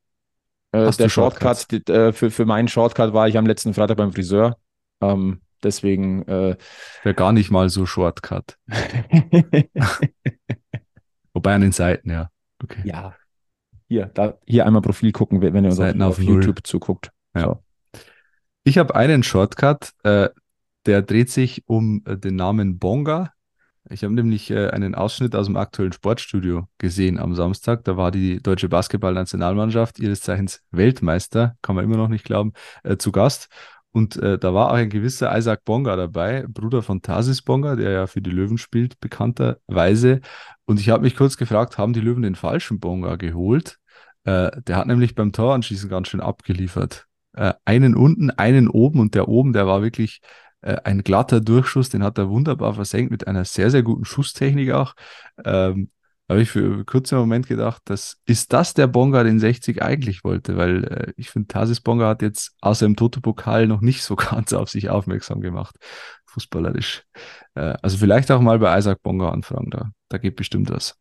[0.73, 4.57] Äh, der Shortcut, äh, für, für meinen Shortcut war ich am letzten Freitag beim Friseur.
[5.01, 6.23] Ähm, deswegen.
[6.23, 6.57] Äh,
[7.03, 8.59] Wäre gar nicht mal so Shortcut.
[11.35, 12.31] Wobei an den Seiten, ja.
[12.63, 12.81] Okay.
[12.85, 13.15] Ja.
[13.89, 17.13] Hier, da, hier einmal Profil gucken, wenn ihr uns auf, auf, YouTube zuguckt.
[17.35, 17.43] Ja.
[17.43, 17.63] So.
[18.65, 20.31] Ich habe einen Shortcut, äh,
[20.87, 23.33] der dreht sich um äh, den Namen Bonga.
[23.89, 27.85] Ich habe nämlich äh, einen Ausschnitt aus dem aktuellen Sportstudio gesehen am Samstag.
[27.85, 32.97] Da war die deutsche Basketballnationalmannschaft, ihres Zeichens Weltmeister, kann man immer noch nicht glauben, äh,
[32.97, 33.49] zu Gast.
[33.93, 37.91] Und äh, da war auch ein gewisser Isaac Bonga dabei, Bruder von Tarsis Bonga, der
[37.93, 40.21] ja für die Löwen spielt, bekannterweise.
[40.65, 43.79] Und ich habe mich kurz gefragt, haben die Löwen den falschen Bonga geholt?
[44.27, 47.07] Der hat nämlich beim Toranschießen ganz schön abgeliefert.
[47.65, 50.21] Einen unten, einen oben und der oben, der war wirklich
[50.67, 54.73] äh, ein glatter Durchschuss, den hat er wunderbar versenkt mit einer sehr, sehr guten Schusstechnik
[54.73, 54.95] auch.
[55.45, 55.91] Ähm,
[56.29, 60.25] habe ich für einen kurzen Moment gedacht, das, ist das der Bonga, den 60 eigentlich
[60.25, 60.57] wollte?
[60.57, 64.53] Weil äh, ich finde, Tasis Bonga hat jetzt außer im Toto-Pokal noch nicht so ganz
[64.53, 65.77] auf sich aufmerksam gemacht,
[66.27, 67.05] fußballerisch.
[67.55, 70.99] Äh, also vielleicht auch mal bei Isaac Bonga anfragen, da, da geht bestimmt was.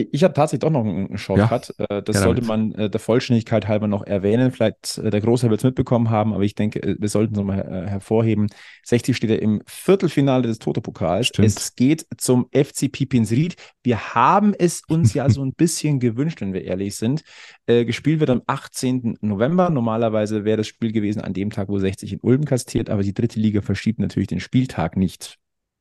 [0.00, 1.74] Ich habe tatsächlich doch noch einen Shortcut.
[1.76, 4.52] Ja, äh, das sollte man äh, der Vollständigkeit halber noch erwähnen.
[4.52, 7.88] Vielleicht äh, der Großteil wird es mitbekommen haben, aber ich denke, wir sollten es nochmal
[7.88, 8.46] hervorheben.
[8.84, 11.32] 60 steht ja im Viertelfinale des Toto-Pokals.
[11.38, 13.56] Es geht zum FC Pipinsried.
[13.82, 17.24] Wir haben es uns ja so ein bisschen gewünscht, wenn wir ehrlich sind.
[17.66, 19.18] gespielt wird am 18.
[19.20, 19.68] November.
[19.68, 23.14] Normalerweise wäre das Spiel gewesen an dem Tag, wo 60 in Ulm kastiert, aber die
[23.14, 25.38] dritte Liga verschiebt natürlich den Spieltag nicht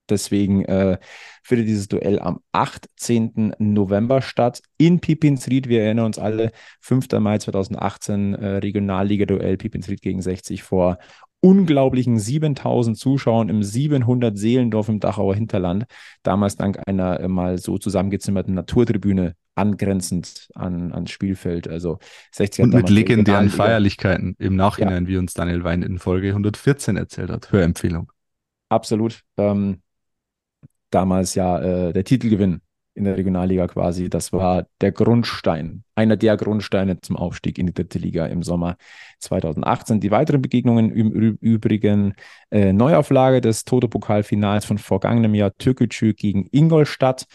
[0.10, 0.98] Deswegen äh,
[1.44, 3.56] findet dieses Duell am 18.
[3.60, 5.68] November statt in Pipinsried.
[5.68, 6.52] Wir erinnern uns alle,
[6.82, 7.08] 5.
[7.20, 10.98] Mai 2018, äh, Regionalliga-Duell Pipinsried gegen 60 vor
[11.40, 15.86] unglaublichen 7000 Zuschauern im 700 Seelendorf im Dachauer Hinterland.
[16.24, 21.68] Damals dank einer äh, mal so zusammengezimmerten Naturtribüne angrenzend an, ans Spielfeld.
[21.68, 22.00] Also
[22.32, 25.10] 60 Und mit legendären Feierlichkeiten im Nachhinein, ja.
[25.10, 27.52] wie uns Daniel Wein in Folge 114 erzählt hat.
[27.52, 28.12] Hörempfehlung.
[28.70, 29.22] Absolut.
[29.38, 29.82] Ähm,
[30.90, 32.62] damals ja äh, der Titelgewinn
[32.98, 34.10] in der Regionalliga quasi.
[34.10, 38.76] Das war der Grundstein, einer der Grundsteine zum Aufstieg in die dritte Liga im Sommer
[39.20, 40.00] 2018.
[40.00, 42.16] Die weiteren Begegnungen im Übrigen
[42.50, 47.28] äh, Neuauflage des Toto-Pokalfinals von vergangenem Jahr Türkgücü gegen Ingolstadt.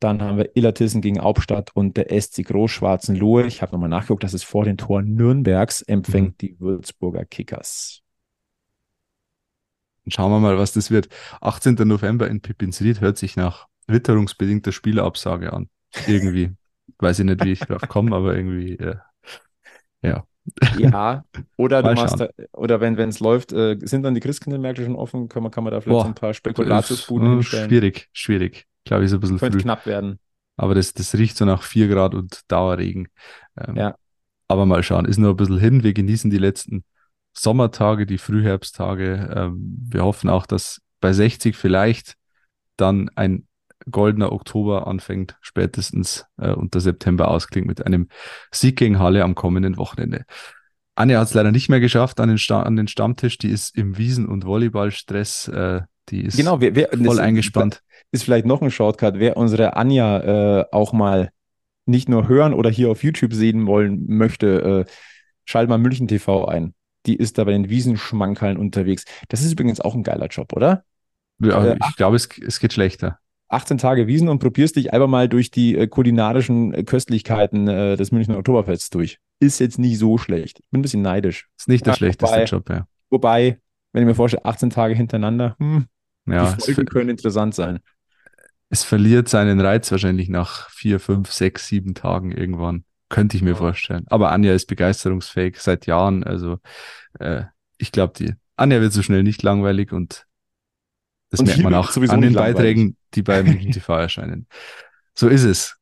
[0.00, 3.46] Dann haben wir Illertissen gegen Hauptstadt und der SC Großschwarzen Lohe.
[3.46, 6.38] Ich habe nochmal nachgeguckt, das ist vor den Toren Nürnbergs, empfängt mhm.
[6.38, 8.01] die Würzburger Kickers.
[10.08, 11.08] Schauen wir mal, was das wird.
[11.40, 11.74] 18.
[11.84, 15.68] November in Pippinsried hört sich nach witterungsbedingter Spielabsage an.
[16.06, 16.50] Irgendwie.
[16.98, 18.96] Weiß ich nicht, wie ich drauf komme, aber irgendwie, äh,
[20.02, 20.24] ja.
[20.76, 21.24] Ja,
[21.56, 25.28] oder du machst da, oder wenn es läuft, äh, sind dann die Christkindlmärkte schon offen?
[25.28, 27.68] Kann man, kann man da vielleicht Boah, ein paar Spekulatiusbuden äh, hinstellen?
[27.68, 28.66] Schwierig, schwierig.
[28.84, 29.62] Glaube ich, so ein bisschen Könnte früh.
[29.62, 30.18] knapp werden.
[30.56, 33.08] Aber das, das riecht so nach 4 Grad und Dauerregen.
[33.56, 33.94] Ähm, ja.
[34.48, 35.82] Aber mal schauen, ist nur ein bisschen hin.
[35.84, 36.84] Wir genießen die letzten
[37.32, 39.32] Sommertage, die Frühherbsttage.
[39.34, 42.16] Ähm, wir hoffen auch, dass bei 60 vielleicht
[42.76, 43.46] dann ein
[43.90, 48.08] goldener Oktober anfängt, spätestens äh, und der September ausklingt mit einem
[48.52, 50.24] Sieg gegen Halle am kommenden Wochenende.
[50.94, 53.38] Anja hat es leider nicht mehr geschafft an den, an den, Stammtisch.
[53.38, 55.48] Die ist im Wiesen- und Volleyballstress.
[55.48, 55.80] Äh,
[56.10, 57.82] die ist genau, wer, wer, voll eingespannt.
[58.10, 59.14] Ist vielleicht noch ein Shortcut.
[59.18, 61.30] Wer unsere Anja äh, auch mal
[61.86, 64.92] nicht nur hören oder hier auf YouTube sehen wollen möchte, äh,
[65.44, 66.74] schalt mal München TV ein
[67.06, 69.04] die ist da bei den Wiesenschmankerln unterwegs.
[69.28, 70.84] Das ist übrigens auch ein geiler Job, oder?
[71.40, 73.18] Ja, äh, ich glaube, es, es geht schlechter.
[73.48, 77.96] 18 Tage Wiesen und probierst dich einfach mal durch die äh, kulinarischen äh, Köstlichkeiten äh,
[77.96, 79.18] des Münchner Oktoberfests durch.
[79.40, 80.60] Ist jetzt nicht so schlecht.
[80.60, 81.48] Ich bin ein bisschen neidisch.
[81.58, 82.86] Ist nicht der ja, schlechteste wobei, Job, ja.
[83.10, 83.60] Wobei,
[83.92, 85.84] wenn ich mir vorstelle, 18 Tage hintereinander, hm,
[86.26, 87.80] ja, die Folgen können interessant sein.
[88.70, 92.84] Es verliert seinen Reiz wahrscheinlich nach vier, fünf, sechs, sieben Tagen irgendwann.
[93.12, 93.56] Könnte ich mir ja.
[93.56, 94.06] vorstellen.
[94.08, 96.24] Aber Anja ist begeisterungsfähig seit Jahren.
[96.24, 96.58] Also
[97.20, 97.42] äh,
[97.76, 100.26] ich glaube, die Anja wird so schnell nicht langweilig und
[101.28, 104.46] das und merkt man auch an den Beiträgen, die beim TV erscheinen.
[105.14, 105.76] So ist es.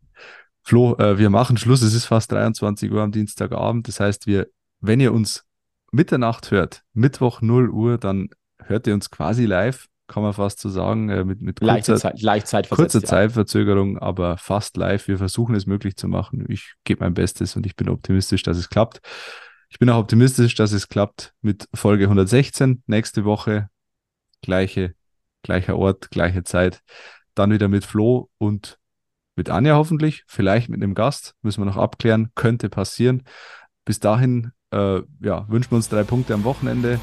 [0.62, 1.82] Flo, äh, wir machen Schluss.
[1.82, 3.86] Es ist fast 23 Uhr am Dienstagabend.
[3.86, 4.48] Das heißt, wir,
[4.80, 5.44] wenn ihr uns
[5.92, 10.68] Mitternacht hört, Mittwoch 0 Uhr, dann hört ihr uns quasi live kann man fast so
[10.68, 15.06] sagen, äh, mit, mit kurzer, Zeit, leicht kurzer Zeitverzögerung, aber fast live.
[15.06, 16.44] Wir versuchen es möglich zu machen.
[16.48, 19.00] Ich gebe mein Bestes und ich bin optimistisch, dass es klappt.
[19.68, 23.68] Ich bin auch optimistisch, dass es klappt mit Folge 116 nächste Woche.
[24.42, 24.94] Gleiche,
[25.42, 26.80] gleicher Ort, gleiche Zeit.
[27.34, 28.78] Dann wieder mit Flo und
[29.36, 30.24] mit Anja hoffentlich.
[30.26, 31.36] Vielleicht mit einem Gast.
[31.42, 32.30] Müssen wir noch abklären.
[32.34, 33.22] Könnte passieren.
[33.84, 36.98] Bis dahin äh, ja, wünschen wir uns drei Punkte am Wochenende,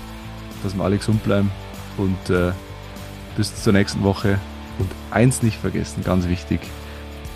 [0.61, 1.49] dass wir alle gesund bleiben
[1.97, 2.51] und äh,
[3.37, 4.37] bis zur nächsten Woche.
[4.79, 6.59] Und eins nicht vergessen, ganz wichtig: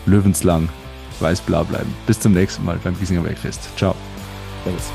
[0.06, 0.68] Löwenslang
[1.20, 1.94] weiß-blau bleiben.
[2.06, 3.70] Bis zum nächsten Mal beim Giesinger Bergfest.
[3.78, 3.96] Ciao.
[4.66, 4.92] Servus.